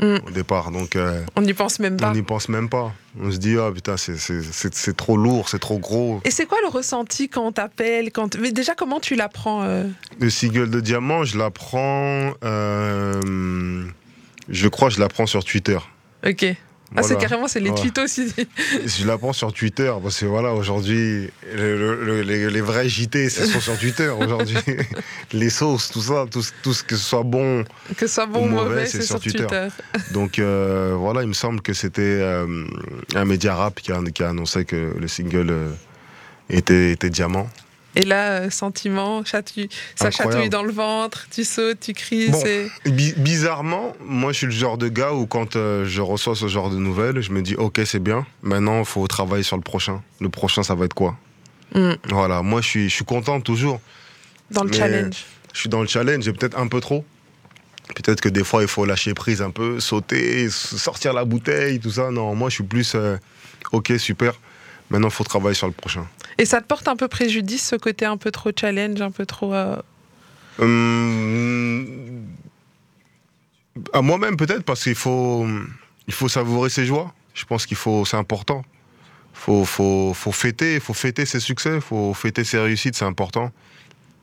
mm. 0.01 0.17
au 0.27 0.31
départ. 0.31 0.71
Donc, 0.71 0.95
euh, 0.95 1.25
on 1.37 1.43
n'y 1.43 1.55
pense 1.55 1.79
même 1.79 1.97
pas. 1.97 2.11
On 2.11 2.15
n'y 2.15 2.21
pense 2.23 2.51
même 2.51 2.69
pas. 2.69 2.93
On 3.19 3.31
se 3.31 3.39
dit, 3.39 3.57
ah 3.59 3.71
putain, 3.73 3.97
c'est 3.97 4.97
trop 4.97 5.17
lourd, 5.17 5.49
c'est 5.49 5.59
trop 5.59 5.79
gros. 5.79 6.21
Et 6.25 6.31
c'est 6.31 6.45
quoi 6.45 6.59
le 6.63 6.69
ressenti 6.69 7.31
quand 7.31 7.47
on 7.47 7.53
t'appelle 7.53 8.13
quand... 8.13 8.37
Mais 8.39 8.53
déjà, 8.53 8.75
comment 8.75 9.01
tu 9.01 9.15
l'apprends 9.15 9.63
euh? 9.63 9.85
Le 10.21 10.29
single 10.29 10.69
de 10.71 10.81
diamant, 10.81 11.25
je 11.25 11.39
l'apprends. 11.39 12.35
je 12.43 13.89
crois 14.69 14.89
que 14.89 14.95
je 14.95 15.01
l'apprends 15.01 15.25
sur 15.27 15.45
Twitter. 15.45 15.79
Ok. 16.27 16.45
Ah, 16.95 17.03
c'est 17.03 17.19
carrément, 17.19 17.49
c'est 17.49 17.61
les 17.61 17.75
tweets 17.75 17.99
aussi. 17.99 18.33
Je 18.87 19.07
l'apprends 19.07 19.33
sur 19.33 19.53
Twitter, 19.53 19.93
parce 20.03 20.21
que 20.21 20.27
voilà, 20.27 20.53
aujourd'hui, 20.53 21.29
les, 21.55 22.61
vrais 22.61 22.89
JT, 22.89 23.29
c'est 23.29 23.47
sont 23.47 23.61
sur 23.61 23.79
Twitter 23.79 24.09
aujourd'hui. 24.09 24.57
les 25.33 25.51
sauces, 25.51 25.91
tout 25.91 26.03
ça, 26.03 26.27
tout, 26.31 26.43
tout, 26.63 26.73
ce 26.73 26.85
que 26.85 26.97
ce 26.97 27.05
soit 27.05 27.25
bon, 27.25 27.65
que 27.97 28.07
ce 28.07 28.15
soit 28.15 28.27
bon 28.27 28.47
ou 28.47 28.49
mauvais, 28.49 28.87
c'est 28.87 29.03
sur, 29.03 29.21
Twitter. 29.21 29.47
Donc 30.13 30.39
euh, 30.39 30.95
voilà, 30.97 31.23
il 31.23 31.29
me 31.29 31.35
semble 31.35 31.61
que 31.61 31.73
c'était 31.73 32.03
euh, 32.03 32.65
un 33.15 33.25
média 33.25 33.55
rap 33.55 33.81
qui 33.81 33.93
a, 33.93 34.01
qui 34.15 34.23
a, 34.23 34.31
annoncé 34.31 34.65
que 34.65 34.95
le 34.97 35.09
single 35.09 35.51
euh, 35.51 35.71
était, 36.49 36.93
était 36.93 37.11
diamant. 37.11 37.49
Et 37.97 38.05
là, 38.05 38.41
euh, 38.41 38.51
sentiment, 38.51 39.25
ça 39.25 40.11
chatouille 40.11 40.51
dans 40.51 40.63
le 40.63 40.73
ventre, 40.73 41.27
tu 41.31 41.45
sautes, 41.45 41.81
tu 41.81 41.95
cries. 41.95 42.31
bizarrement, 43.17 43.95
moi 44.05 44.33
je 44.33 44.39
suis 44.39 44.47
le 44.47 44.53
genre 44.53 44.77
de 44.77 44.89
gars 44.89 45.13
où 45.13 45.27
quand 45.27 45.57
euh, 45.57 45.87
je 45.87 46.03
reçois 46.03 46.37
ce 46.37 46.47
genre 46.47 46.71
de 46.71 46.77
nouvelles, 46.77 47.23
je 47.23 47.33
me 47.33 47.41
dis 47.41 47.55
ok 47.57 47.81
c'est 47.87 47.99
bien, 47.99 48.27
maintenant 48.43 48.81
il 48.81 48.85
faut 48.85 49.07
travailler 49.07 49.43
sur 49.43 49.57
le 49.57 49.63
prochain. 49.63 50.03
Le 50.21 50.29
prochain 50.29 50.63
ça 50.63 50.75
va 50.75 50.85
être 50.85 50.95
quoi? 50.95 51.17
Mm. 51.75 51.93
Voilà, 52.11 52.43
moi 52.43 52.61
je 52.61 52.69
suis, 52.69 52.89
je 52.91 52.95
suis 52.95 53.05
content 53.07 53.41
toujours. 53.41 53.81
Dans 54.51 54.63
le 54.63 54.73
challenge. 54.73 55.25
Je 55.55 55.61
suis 55.61 55.69
dans 55.71 55.81
le 55.81 55.89
challenge 55.89 56.29
et 56.29 56.33
peut-être 56.35 56.59
un 56.59 56.69
peu 56.69 56.81
trop. 56.81 57.03
Peut-être 57.95 58.21
que 58.21 58.29
des 58.29 58.45
fois 58.45 58.61
il 58.61 58.69
faut 58.69 58.85
lâcher 58.85 59.15
prise 59.15 59.41
un 59.41 59.51
peu, 59.51 59.81
sauter, 59.81 60.51
sortir 60.51 61.15
la 61.15 61.25
bouteille, 61.25 61.81
tout 61.81 61.93
ça. 61.93 62.11
Non, 62.11 62.35
moi 62.35 62.51
je 62.51 62.57
suis 62.57 62.65
plus 62.65 62.93
euh, 62.95 63.17
ok 63.73 63.95
super. 63.99 64.35
Maintenant 64.91 65.09
il 65.09 65.15
faut 65.15 65.25
travailler 65.25 65.55
sur 65.55 65.67
le 65.67 65.73
prochain. 65.73 66.07
Et 66.39 66.45
ça 66.45 66.61
te 66.61 66.67
porte 66.67 66.89
un 66.89 66.97
peu 66.97 67.09
préjudice, 67.09 67.67
ce 67.67 67.77
côté 67.77 68.05
un 68.05 68.17
peu 68.17 68.31
trop 68.31 68.51
challenge, 68.59 69.01
un 69.01 69.11
peu 69.11 69.27
trop. 69.27 69.55
Euh, 69.55 69.77
hum, 70.59 72.27
à 73.93 74.03
moi-même, 74.03 74.37
peut-être, 74.37 74.63
parce 74.63 74.83
qu'il 74.85 74.95
faut, 74.95 75.47
il 76.07 76.15
faut 76.15 76.29
savourer 76.29 76.71
ses 76.71 76.87
joies. 76.87 77.13
Je 77.35 77.45
pense 77.45 77.67
qu'il 77.67 77.77
faut, 77.77 78.05
c'est 78.05 78.17
important. 78.17 78.65
Faut, 79.35 79.65
faut, 79.65 80.13
faut 80.15 80.33
fêter, 80.33 80.81
faut 80.81 80.95
fêter 80.95 81.27
ses 81.27 81.41
succès, 81.41 81.81
faut 81.81 82.15
fêter 82.15 82.45
ses 82.45 82.59
réussites, 82.59 82.97
c'est 82.97 83.05
important. 83.05 83.53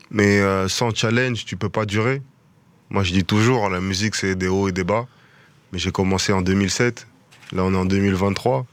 Mais 0.09 0.39
euh, 0.39 0.67
sans 0.67 0.93
challenge, 0.93 1.45
tu 1.45 1.55
peux 1.55 1.69
pas 1.69 1.85
durer. 1.85 2.21
Moi, 2.89 3.03
je 3.03 3.13
dis 3.13 3.23
toujours, 3.23 3.69
la 3.69 3.79
musique, 3.79 4.15
c'est 4.15 4.35
des 4.35 4.47
hauts 4.47 4.67
et 4.67 4.71
des 4.71 4.83
bas. 4.83 5.07
Mais 5.71 5.79
j'ai 5.79 5.91
commencé 5.91 6.33
en 6.33 6.41
2007. 6.41 7.07
Là, 7.51 7.63
on 7.63 7.73
est 7.73 7.77
en 7.77 7.85
2023. 7.85 8.65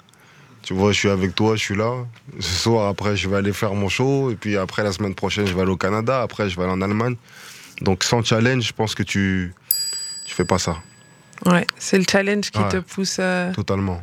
Tu 0.62 0.74
vois, 0.74 0.92
je 0.92 0.98
suis 0.98 1.08
avec 1.08 1.34
toi, 1.34 1.56
je 1.56 1.60
suis 1.60 1.76
là. 1.76 2.04
Ce 2.38 2.62
soir, 2.62 2.88
après, 2.88 3.16
je 3.16 3.28
vais 3.28 3.36
aller 3.36 3.52
faire 3.52 3.74
mon 3.74 3.88
show. 3.88 4.30
Et 4.30 4.36
puis 4.36 4.56
après, 4.56 4.82
la 4.82 4.92
semaine 4.92 5.14
prochaine, 5.14 5.46
je 5.46 5.54
vais 5.54 5.62
aller 5.62 5.70
au 5.70 5.76
Canada. 5.76 6.22
Après, 6.22 6.48
je 6.48 6.56
vais 6.56 6.62
aller 6.62 6.72
en 6.72 6.82
Allemagne. 6.82 7.16
Donc, 7.80 8.04
sans 8.04 8.22
challenge, 8.22 8.64
je 8.64 8.72
pense 8.72 8.94
que 8.94 9.02
tu 9.02 9.52
tu 10.26 10.34
fais 10.34 10.44
pas 10.44 10.58
ça. 10.58 10.76
Ouais, 11.46 11.66
c'est 11.78 11.98
le 11.98 12.04
challenge 12.08 12.50
qui 12.50 12.60
te 12.68 12.76
pousse. 12.76 13.16
Euh, 13.18 13.52
Totalement. 13.52 14.00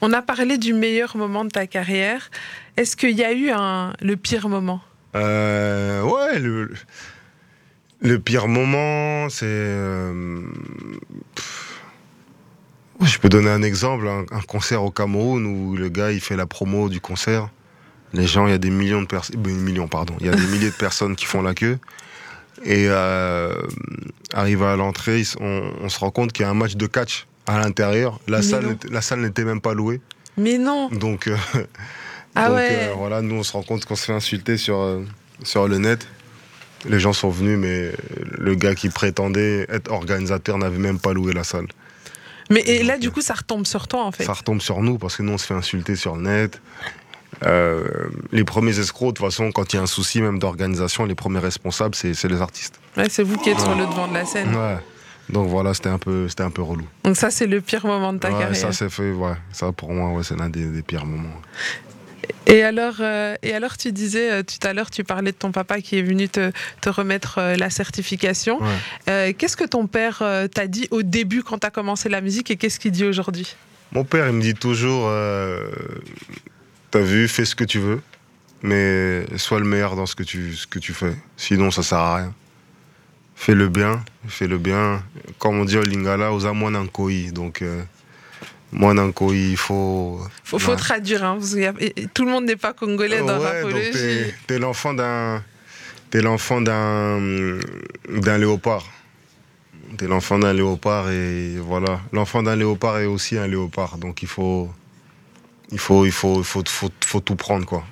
On 0.00 0.12
a 0.12 0.22
parlé 0.22 0.58
du 0.58 0.72
meilleur 0.72 1.16
moment 1.16 1.44
de 1.44 1.50
ta 1.50 1.66
carrière. 1.66 2.30
Est-ce 2.76 2.96
qu'il 2.96 3.16
y 3.16 3.24
a 3.24 3.32
eu 3.32 3.50
un, 3.50 3.92
le 4.00 4.16
pire 4.16 4.48
moment? 4.48 4.80
Euh, 5.14 6.02
Ouais, 6.02 6.38
le, 6.38 6.72
le, 8.00 8.18
pire 8.18 8.48
moment, 8.48 9.28
c'est. 9.28 9.44
Euh, 9.46 10.40
je 13.02 13.18
peux 13.18 13.28
donner 13.28 13.50
un 13.50 13.62
exemple, 13.62 14.08
un, 14.08 14.40
concert 14.42 14.82
au 14.82 14.90
Cameroun 14.90 15.46
où 15.46 15.76
le 15.76 15.88
gars 15.88 16.12
il 16.12 16.20
fait 16.20 16.36
la 16.36 16.46
promo 16.46 16.88
du 16.88 17.00
concert. 17.00 17.48
Les 18.14 18.26
gens, 18.26 18.46
il 18.46 18.50
y 18.50 18.54
a 18.54 18.58
des 18.58 18.70
millions 18.70 19.02
de 19.02 19.06
personnes, 19.06 19.40
millions 19.40 19.88
pardon, 19.88 20.14
il 20.20 20.26
y 20.26 20.30
a 20.30 20.34
des 20.34 20.46
milliers 20.46 20.70
de 20.70 20.74
personnes 20.78 21.14
qui 21.14 21.26
font 21.26 21.42
la 21.42 21.54
queue. 21.54 21.78
Et 22.64 22.86
euh, 22.88 23.52
arrivé 24.32 24.64
à 24.64 24.76
l'entrée, 24.76 25.22
on, 25.40 25.88
se 25.88 25.98
rend 25.98 26.10
compte 26.10 26.32
qu'il 26.32 26.44
y 26.44 26.46
a 26.46 26.50
un 26.50 26.54
match 26.54 26.74
de 26.74 26.86
catch 26.86 27.26
à 27.46 27.60
l'intérieur. 27.60 28.18
La 28.26 28.42
salle, 28.42 28.76
la 28.90 29.00
salle 29.00 29.20
n'était 29.20 29.44
même 29.44 29.60
pas 29.60 29.74
louée. 29.74 30.00
Mais 30.38 30.56
non. 30.56 30.88
Donc, 30.88 31.26
euh, 31.26 31.36
ah 32.34 32.52
ouais. 32.52 32.68
Euh, 32.72 32.94
voilà, 32.96 33.22
nous 33.22 33.36
on 33.36 33.42
se 33.42 33.52
rend 33.52 33.62
compte 33.62 33.84
qu'on 33.84 33.96
se 33.96 34.06
fait 34.06 34.12
insulter 34.12 34.56
sur 34.56 34.80
euh, 34.80 35.04
sur 35.42 35.68
le 35.68 35.78
net. 35.78 36.06
Les 36.88 37.00
gens 37.00 37.12
sont 37.12 37.30
venus, 37.30 37.58
mais 37.58 37.90
le 38.38 38.54
gars 38.54 38.76
qui 38.76 38.88
prétendait 38.88 39.66
être 39.68 39.90
organisateur 39.90 40.58
n'avait 40.58 40.78
même 40.78 41.00
pas 41.00 41.12
loué 41.12 41.32
la 41.32 41.42
salle. 41.42 41.66
Mais 42.50 42.60
et 42.60 42.82
là, 42.82 42.98
du 42.98 43.10
coup, 43.10 43.20
ça 43.20 43.34
retombe 43.34 43.66
sur 43.66 43.88
toi, 43.88 44.04
en 44.04 44.12
fait. 44.12 44.24
Ça 44.24 44.32
retombe 44.32 44.60
sur 44.60 44.80
nous, 44.80 44.98
parce 44.98 45.16
que 45.16 45.22
nous, 45.22 45.32
on 45.32 45.38
se 45.38 45.46
fait 45.46 45.54
insulter 45.54 45.96
sur 45.96 46.16
le 46.16 46.22
net. 46.22 46.60
Euh, 47.44 48.08
les 48.32 48.44
premiers 48.44 48.78
escrocs, 48.78 49.14
de 49.14 49.18
toute 49.18 49.26
façon, 49.26 49.52
quand 49.52 49.72
il 49.72 49.76
y 49.76 49.78
a 49.78 49.82
un 49.82 49.86
souci 49.86 50.20
même 50.20 50.38
d'organisation, 50.38 51.04
les 51.04 51.14
premiers 51.14 51.38
responsables, 51.38 51.94
c'est 51.94 52.24
les 52.24 52.40
artistes. 52.40 52.80
Ouais, 52.96 53.08
c'est 53.08 53.22
vous 53.22 53.36
qui 53.36 53.50
êtes 53.50 53.60
sur 53.60 53.74
le 53.74 53.86
devant 53.86 54.08
de 54.08 54.14
la 54.14 54.24
scène. 54.24 54.54
Ouais. 54.54 54.78
Donc 55.30 55.48
voilà, 55.48 55.74
c'était 55.74 55.90
un 55.90 55.98
peu, 55.98 56.26
c'était 56.28 56.42
un 56.42 56.50
peu 56.50 56.62
relou. 56.62 56.86
Donc 57.04 57.16
ça, 57.16 57.30
c'est 57.30 57.46
le 57.46 57.60
pire 57.60 57.86
moment 57.86 58.12
de 58.12 58.18
ta 58.18 58.28
ouais, 58.30 58.38
carrière. 58.38 58.56
Ça, 58.56 58.72
c'est 58.72 58.88
fait, 58.88 59.12
ouais. 59.12 59.34
Ça, 59.52 59.72
pour 59.72 59.92
moi, 59.92 60.10
ouais, 60.10 60.22
c'est 60.24 60.36
l'un 60.36 60.48
des, 60.48 60.64
des, 60.64 60.82
pires 60.82 61.04
moments. 61.04 61.28
Et 62.46 62.62
alors, 62.62 62.96
euh, 63.00 63.36
et 63.42 63.52
alors, 63.52 63.76
tu 63.76 63.92
disais 63.92 64.32
euh, 64.32 64.42
tout 64.42 64.66
à 64.66 64.72
l'heure, 64.72 64.90
tu 64.90 65.04
parlais 65.04 65.32
de 65.32 65.36
ton 65.36 65.52
papa 65.52 65.80
qui 65.80 65.98
est 65.98 66.02
venu 66.02 66.28
te, 66.28 66.50
te 66.80 66.88
remettre 66.88 67.38
euh, 67.38 67.56
la 67.56 67.70
certification. 67.70 68.58
qu'est-ce 69.06 69.56
que 69.56 69.66
ton 69.66 69.86
père 69.86 70.22
t'a 70.54 70.66
dit 70.66 70.88
au 70.90 71.02
début 71.02 71.42
quand 71.42 71.58
tu 71.58 71.66
as 71.66 71.70
commencé 71.70 72.08
la 72.08 72.20
musique 72.20 72.50
et 72.50 72.56
qu'est-ce 72.56 72.80
qu'il 72.80 72.92
dit 72.92 73.04
aujourd'hui? 73.04 73.56
Mon 73.92 74.04
père, 74.04 74.26
il 74.28 74.34
me 74.34 74.42
dit 74.42 74.54
toujours 74.54 75.10
T'as 76.90 77.00
vu, 77.00 77.28
fais 77.28 77.44
ce 77.44 77.54
que 77.54 77.64
tu 77.64 77.78
veux, 77.78 78.00
mais 78.62 79.24
sois 79.36 79.60
le 79.60 79.66
meilleur 79.66 79.94
dans 79.94 80.06
ce 80.06 80.14
que 80.14 80.22
tu, 80.22 80.54
ce 80.54 80.66
que 80.66 80.78
tu 80.78 80.94
fais. 80.94 81.14
Sinon, 81.36 81.70
ça 81.70 81.82
sert 81.82 81.98
à 81.98 82.16
rien. 82.16 82.34
Fais 83.36 83.54
le 83.54 83.68
bien, 83.68 84.02
fais 84.26 84.46
le 84.46 84.58
bien. 84.58 85.02
Comme 85.38 85.60
on 85.60 85.64
dit 85.64 85.76
au 85.76 85.82
Lingala, 85.82 86.32
aux 86.32 86.46
amoinankoi. 86.46 87.30
Donc, 87.32 87.62
moi, 88.72 88.94
il 89.32 89.56
faut. 89.56 90.20
Faut, 90.44 90.58
faut 90.58 90.76
traduire, 90.76 91.24
hein, 91.24 91.38
tout 92.12 92.24
le 92.24 92.30
monde 92.30 92.44
n'est 92.44 92.56
pas 92.56 92.72
congolais 92.72 93.20
dans 93.20 93.38
ouais, 93.38 93.62
Rapologie. 93.62 94.32
T'es 94.46 94.58
l'enfant 94.58 94.94
d'un. 94.94 95.42
T'es 96.10 96.20
l'enfant 96.20 96.60
d'un. 96.60 97.58
d'un 98.08 98.38
léopard. 98.38 98.84
T'es 99.96 100.06
l'enfant 100.06 100.38
d'un 100.38 100.52
léopard 100.52 101.10
et 101.10 101.56
voilà. 101.56 102.00
L'enfant 102.12 102.42
d'un 102.42 102.56
léopard 102.56 102.98
est 102.98 103.06
aussi 103.06 103.38
un 103.38 103.46
léopard. 103.46 103.96
Donc 103.96 104.22
il 104.22 104.28
faut. 104.28 104.68
Il 105.70 105.78
faut, 105.78 106.06
il 106.06 106.12
faut, 106.12 106.38
il 106.38 106.44
faut, 106.44 106.62
faut, 106.66 106.90
faut 107.04 107.20
tout 107.20 107.36
prendre, 107.36 107.66
quoi. 107.66 107.84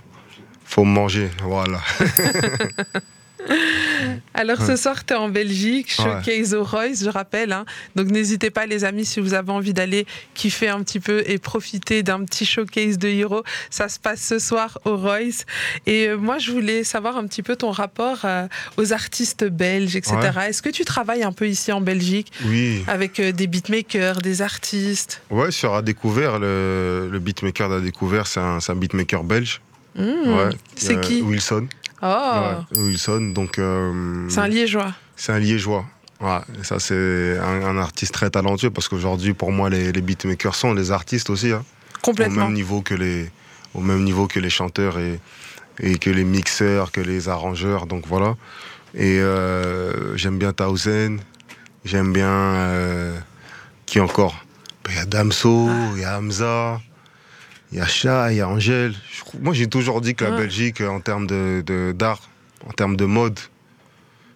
Faut 0.65 0.85
manger, 0.85 1.31
voilà. 1.43 1.81
Alors 4.35 4.61
ce 4.61 4.77
soir, 4.77 5.05
tu 5.05 5.15
es 5.15 5.17
en 5.17 5.29
Belgique, 5.29 5.91
Showcase 5.91 6.55
au 6.55 6.63
Royce, 6.63 7.05
je 7.05 7.11
rappelle. 7.11 7.53
Hein. 7.53 7.65
Donc 7.95 8.09
n'hésitez 8.09 8.51
pas, 8.51 8.67
les 8.67 8.85
amis, 8.85 9.05
si 9.05 9.21
vous 9.21 9.35
avez 9.35 9.51
envie 9.51 9.73
d'aller 9.73 10.07
kiffer 10.35 10.69
un 10.69 10.83
petit 10.83 11.01
peu 11.01 11.23
et 11.27 11.39
profiter 11.39 12.03
d'un 12.03 12.25
petit 12.25 12.45
showcase 12.45 12.99
de 12.99 13.09
Hero. 13.09 13.43
Ça 13.71 13.89
se 13.89 13.99
passe 13.99 14.21
ce 14.21 14.39
soir 14.39 14.79
au 14.85 14.97
Royce. 14.97 15.47
Et 15.87 16.09
euh, 16.09 16.17
moi, 16.17 16.39
je 16.39 16.53
voulais 16.53 16.85
savoir 16.85 17.17
un 17.17 17.27
petit 17.27 17.43
peu 17.43 17.57
ton 17.57 17.71
rapport 17.71 18.21
euh, 18.25 18.47
aux 18.77 18.93
artistes 18.93 19.45
belges, 19.45 19.97
etc. 19.97 20.17
Est-ce 20.49 20.63
que 20.63 20.71
tu 20.71 20.85
travailles 20.85 21.23
un 21.23 21.33
peu 21.33 21.49
ici 21.49 21.73
en 21.73 21.81
Belgique 21.81 22.33
Oui. 22.47 22.85
Avec 22.87 23.21
euh, 23.21 23.33
des 23.33 23.47
beatmakers, 23.47 24.19
des 24.19 24.43
artistes? 24.43 25.23
Ouais, 25.31 25.51
sur 25.51 25.75
A 25.75 25.83
Découvert, 25.83 26.39
le, 26.39 27.19
beatmaker 27.21 27.69
d'A 27.69 27.81
Découvert, 27.81 28.27
c'est 28.27 28.41
un, 28.41 28.75
beatmaker 28.75 29.25
belge. 29.25 29.61
Mmh. 29.97 30.51
C'est 30.77 31.01
qui? 31.01 31.23
Wilson. 31.23 31.69
Oh 32.03 32.77
Wilson, 32.77 33.33
donc. 33.35 33.59
Euh, 33.59 34.29
c'est 34.29 34.41
un 34.41 34.49
liégeois. 34.49 34.93
C'est 35.17 35.33
un 35.33 35.39
liégeois. 35.39 35.85
Ouais, 36.21 36.41
ça 36.63 36.79
c'est 36.79 37.39
un, 37.39 37.77
artiste 37.77 38.15
très 38.15 38.31
talentueux 38.31 38.71
parce 38.71 38.89
qu'aujourd'hui 38.89 39.35
pour 39.35 39.53
moi 39.53 39.69
les, 39.69 39.93
beatmakers 39.93 40.55
sont 40.55 40.75
des 40.75 40.91
artistes 40.91 41.29
aussi. 41.29 41.53
Hein. 41.53 41.63
Complètement. 42.01 42.45
Au 42.45 42.47
même 42.47 42.55
niveau 42.55 42.81
que 42.81 42.95
les, 42.95 43.31
au 43.75 43.81
même 43.81 44.03
niveau 44.03 44.27
que 44.27 44.41
les 44.41 44.49
chanteurs 44.49 44.99
et, 44.99 45.21
et 45.81 45.99
que 45.99 46.09
les 46.09 46.25
mixeurs, 46.25 46.91
que 46.91 47.03
les 47.03 47.29
arrangeurs, 47.29 47.87
donc 47.87 48.07
voilà. 48.07 48.35
Et 48.95 49.21
euh, 49.21 50.17
j'aime 50.17 50.39
bien 50.39 50.53
Tausen, 50.53 51.21
j'aime 51.85 52.13
bien 52.13 52.31
euh, 52.31 53.19
qui 53.85 54.01
encore? 54.01 54.35
Ben, 54.85 54.93
Il 54.93 54.97
y 54.97 55.01
a 55.01 55.05
Damso, 55.05 55.69
il 55.95 56.01
y 56.01 56.05
a 56.05 56.19
Hamza, 56.19 56.81
il 57.73 57.79
y 57.79 57.81
a 57.81 57.87
Chat, 57.87 58.33
il 58.33 58.37
y 58.39 58.41
a 58.41 58.49
Angèle. 58.49 58.95
Moi 59.41 59.55
j'ai 59.55 59.67
toujours 59.69 60.01
dit 60.01 60.15
que 60.15 60.25
la. 60.25 60.31
Belgique, 60.37 60.81
en 60.81 61.01
termes 61.01 61.27
de, 61.27 61.63
de- 61.67 61.93
d'art, 61.93 62.21
en 62.69 62.73
termes 62.73 62.97
de 62.97 63.05
mode, 63.05 63.39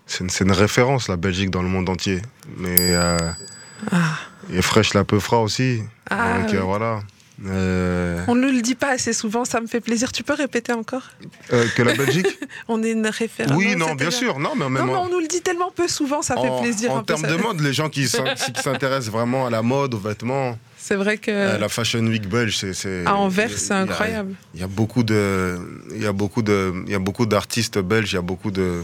c'est 0.06 0.24
une, 0.40 0.52
référence 0.52 1.08
la 1.08 1.16
Belgique 1.16 1.50
dans 1.50 1.62
le 1.62 1.68
monde 1.68 1.88
entier. 1.88 2.20
Mais 2.56 2.94
euh, 2.94 3.16
et 4.52 4.62
Fresh 4.62 4.94
la 4.94 5.04
peu 5.04 5.20
fera 5.20 5.40
aussi. 5.40 5.82
Ah, 6.10 6.38
Donc 6.40 6.48
oui. 6.50 6.56
euh, 6.56 6.60
voilà. 6.62 7.00
Euh, 7.46 8.22
On 8.28 8.34
ne 8.34 8.50
le 8.50 8.60
dit 8.60 8.74
pas 8.74 8.90
assez 8.90 9.14
souvent, 9.14 9.46
ça 9.46 9.60
me 9.62 9.66
fait 9.66 9.80
plaisir. 9.80 10.12
Tu 10.12 10.22
peux 10.22 10.34
répéter 10.34 10.72
encore? 10.74 11.04
Euh, 11.54 11.66
que 11.74 11.82
la 11.82 11.94
Belgique? 11.94 12.26
On 12.68 12.82
est 12.82 12.90
une 12.92 13.06
référence. 13.06 13.56
Oui, 13.56 13.68
Ah 13.72 13.76
Non, 13.76 13.94
bien 13.94 14.10
sûr. 14.10 14.38
Non, 14.38 14.50
mais 14.54 14.64
Non, 14.64 14.70
même 14.70 14.90
en- 14.90 15.04
on 15.04 15.08
nous 15.08 15.20
le 15.20 15.26
dit 15.26 15.40
tellement 15.40 15.70
peu 15.70 15.88
souvent, 15.88 16.20
ça 16.20 16.36
en, 16.36 16.42
fait 16.58 16.62
plaisir. 16.64 16.90
en 16.92 17.02
termes 17.02 17.22
de 17.22 17.36
mode, 17.36 17.60
les 17.60 17.72
gens 17.72 17.88
qui 17.90 18.06
s'intéressent 18.08 19.10
vraiment 19.10 19.46
à 19.46 19.50
la 19.50 19.62
mode, 19.62 19.94
aux 19.94 19.98
vêtements, 19.98 20.58
C'est 20.82 20.94
vrai 20.96 21.18
que 21.18 21.30
euh, 21.30 21.58
la 21.58 21.68
Fashion 21.68 22.00
Week 22.06 22.26
belge, 22.26 22.56
c'est. 22.72 23.06
à 23.06 23.14
Anvers, 23.14 23.50
c'est 23.56 23.74
incroyable. 23.74 24.34
Il 24.54 24.60
y 24.60 24.64
a 24.64 24.66
beaucoup 24.66 25.02
de, 25.02 25.58
il 25.94 26.02
y 26.02 26.06
a 26.06 26.12
beaucoup 26.12 26.40
de, 26.42 26.72
il 26.86 26.92
y 26.92 26.94
a 26.94 26.98
beaucoup 26.98 27.26
d'artistes 27.26 27.78
belges, 27.78 28.12
il 28.12 28.16
y 28.16 28.18
a 28.18 28.22
beaucoup 28.22 28.50
de, 28.50 28.82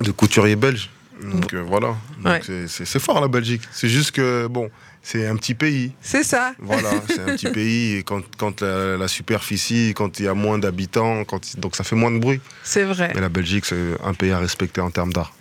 de 0.00 0.10
couturiers 0.10 0.56
belges. 0.56 0.90
Donc 1.22 1.52
euh, 1.54 1.62
voilà. 1.66 1.96
Ouais. 2.24 2.40
c'est- 2.66 2.98
fort 2.98 3.20
la 3.20 3.28
Belgique. 3.28 3.62
C'est 3.72 3.88
juste 3.88 4.10
que 4.12 4.46
bon, 4.48 4.70
c'est 5.02 5.26
un 5.26 5.36
petit 5.36 5.54
pays. 5.54 5.92
C'est 6.02 6.24
ça. 6.24 6.54
Voilà, 6.58 6.90
c'est 7.08 7.20
un 7.20 7.36
petit 7.36 7.50
pays 7.50 7.96
et 7.96 8.02
quand, 8.02 8.22
quand 8.38 8.60
la, 8.60 8.96
la 8.98 9.08
superficie, 9.08 9.92
quand 9.96 10.18
il 10.18 10.26
y 10.26 10.28
a 10.28 10.34
moins 10.34 10.58
d'habitants, 10.58 11.24
quand 11.24 11.56
donc 11.58 11.74
ça 11.76 11.84
fait 11.84 11.96
moins 11.96 12.10
de 12.10 12.18
bruit. 12.18 12.40
C'est 12.64 12.84
vrai. 12.84 13.12
Mais 13.14 13.20
la 13.22 13.28
Belgique, 13.30 13.64
c'est 13.66 13.96
un 14.04 14.14
pays 14.14 14.30
à 14.32 14.38
respecter 14.38 14.80
en 14.82 14.90
termes 14.90 15.12
d'art. 15.12 15.32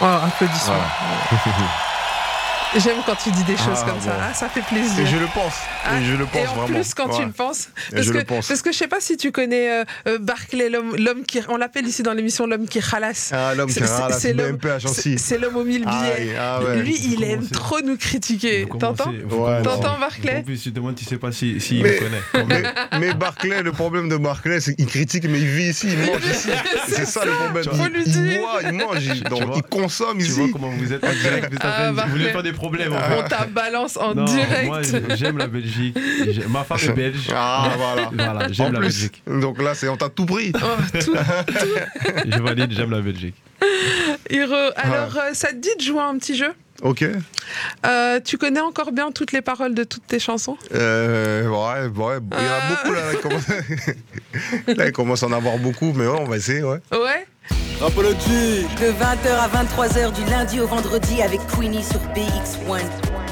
Oh, 0.00 0.04
applaudissements. 0.04 0.74
J'aime 2.76 2.96
quand 3.06 3.14
tu 3.16 3.30
dis 3.30 3.44
des 3.44 3.56
choses 3.56 3.78
Ah, 3.82 3.86
comme 3.88 4.00
ça. 4.00 4.16
Ah, 4.20 4.34
ça 4.34 4.48
fait 4.48 4.62
plaisir. 4.62 4.98
Et 5.00 5.06
je 5.06 5.16
le 5.16 5.26
pense. 5.26 5.54
Ah, 5.84 6.00
et 6.00 6.04
je 6.04 6.14
le 6.14 6.26
pense 6.26 6.42
et 6.42 6.46
en 6.48 6.54
vraiment. 6.54 6.66
plus, 6.80 6.94
quand 6.94 7.08
tu 7.08 7.24
le 7.24 7.30
penses, 7.30 7.68
parce 7.92 8.02
je 8.06 8.12
que, 8.12 8.18
le 8.18 8.24
pense. 8.24 8.48
parce 8.48 8.62
que 8.62 8.72
je 8.72 8.76
sais 8.78 8.88
pas 8.88 9.00
si 9.00 9.16
tu 9.16 9.30
connais 9.32 9.70
euh, 9.70 9.84
euh, 10.08 10.18
Barclay, 10.18 10.68
l'homme, 10.70 11.22
qui, 11.26 11.40
on 11.48 11.56
l'appelle 11.56 11.86
ici 11.86 12.02
dans 12.02 12.12
l'émission 12.14 12.46
l'homme 12.46 12.66
qui 12.66 12.80
ralasse. 12.80 13.30
Ah, 13.32 13.54
l'homme 13.54 13.68
qui 13.68 13.74
C'est- 13.74 13.86
c'est- 14.18 14.32
l'homme- 14.32 14.58
C'est 15.18 15.38
l'homme 15.38 15.56
aux 15.56 15.64
mille 15.64 15.84
Ah, 15.86 15.90
billets. 16.16 16.34
ah 16.38 16.60
ouais. 16.62 16.76
Lui, 16.82 16.98
il 17.04 17.22
aime 17.24 17.34
commencez. 17.36 17.50
trop 17.52 17.80
nous 17.82 17.96
critiquer. 17.96 18.66
T'entends 18.78 19.10
Ouais. 19.10 19.62
T'entends, 19.62 19.98
Barclay 19.98 20.38
En 20.38 20.42
plus, 20.42 20.58
tu 20.60 20.70
te 20.70 20.74
demandes, 20.76 20.94
tu 20.96 21.04
sais 21.04 21.18
pas 21.18 21.30
s'il 21.32 21.60
si, 21.60 21.80
Mais- 21.82 21.92
me 21.92 21.98
connaît. 21.98 22.64
Mais, 22.94 22.98
mais 23.00 23.14
Barclay, 23.14 23.62
le 23.62 23.72
problème 23.72 24.08
de 24.08 24.16
Barclay, 24.16 24.60
c'est 24.60 24.74
qu'il 24.74 24.86
critique, 24.86 25.24
mais 25.28 25.38
il 25.38 25.46
vit 25.46 25.68
ici, 25.70 25.88
il 25.92 25.98
mange 25.98 26.24
ici. 26.24 26.48
C'est 26.88 27.06
ça 27.06 27.24
le 27.24 27.30
problème. 27.32 27.64
Il, 28.06 28.38
boit, 28.40 28.60
il 28.62 28.72
mange, 28.72 29.04
il, 29.04 29.62
consomme 29.64 30.18
Tu 30.18 30.24
vois 30.30 30.44
ici. 30.44 30.52
comment 30.52 30.70
vous 30.70 30.92
êtes 30.92 31.04
en 31.04 31.12
direct. 31.12 31.52
Vous 31.52 32.10
voulez 32.10 32.30
faire 32.30 32.42
des 32.42 32.52
en 32.66 33.18
On 33.18 33.28
t'a 33.28 33.46
balance 33.46 33.96
en 33.96 34.14
Non, 34.14 34.24
direct. 34.24 34.66
moi 34.66 34.80
j'aime 35.14 35.38
la 35.38 35.46
Belgique. 35.46 35.96
Ma 36.48 36.64
femme 36.64 36.78
est 36.82 36.92
belge. 36.92 37.28
Ah, 37.34 37.70
voilà. 37.76 38.48
J'aime 38.50 38.72
la 38.72 38.78
plus. 38.80 38.86
Belgique. 38.88 39.22
Donc 39.26 39.60
là, 39.62 39.74
c'est 39.74 39.88
on 39.88 39.96
t'a 39.96 40.08
tout 40.08 40.26
pris. 40.26 40.52
Oh, 40.54 40.98
tout. 41.00 41.14
Je 42.26 42.42
valide, 42.42 42.72
j'aime 42.72 42.90
la 42.90 43.00
Belgique. 43.00 43.34
Hiro, 44.30 44.54
alors, 44.76 45.16
euh, 45.16 45.32
ça 45.34 45.48
te 45.48 45.56
dit 45.56 45.70
de 45.78 45.82
jouer 45.82 46.00
à 46.00 46.06
un 46.06 46.18
petit 46.18 46.36
jeu? 46.36 46.52
Ok. 46.82 47.04
Euh, 47.86 48.20
Tu 48.24 48.36
connais 48.36 48.60
encore 48.60 48.92
bien 48.92 49.10
toutes 49.12 49.32
les 49.32 49.42
paroles 49.42 49.74
de 49.74 49.84
toutes 49.84 50.06
tes 50.06 50.18
chansons? 50.18 50.56
Euh, 50.74 51.46
ouais, 51.48 51.86
ouais, 51.86 52.18
il 52.32 52.36
y 52.36 52.48
en 52.48 52.52
a 52.52 52.60
Ah. 52.60 52.68
beaucoup 52.70 52.92
là. 52.94 53.00
Là, 53.00 53.12
il 53.12 53.18
commence... 53.20 53.48
là, 54.78 54.86
il 54.86 54.92
commence 54.92 55.22
à 55.22 55.26
en 55.26 55.32
avoir 55.32 55.58
beaucoup, 55.58 55.92
mais 55.94 56.06
ouais, 56.06 56.18
on 56.18 56.24
va 56.24 56.36
essayer, 56.36 56.62
ouais. 56.62 56.80
Ouais? 56.92 57.26
De 57.50 58.90
20h 58.90 59.28
à 59.28 59.48
23h 59.48 60.12
du 60.12 60.24
lundi 60.30 60.60
au 60.60 60.66
vendredi 60.66 61.22
avec 61.22 61.40
Queenie 61.46 61.82
sur 61.82 62.00
BX1. 62.14 63.23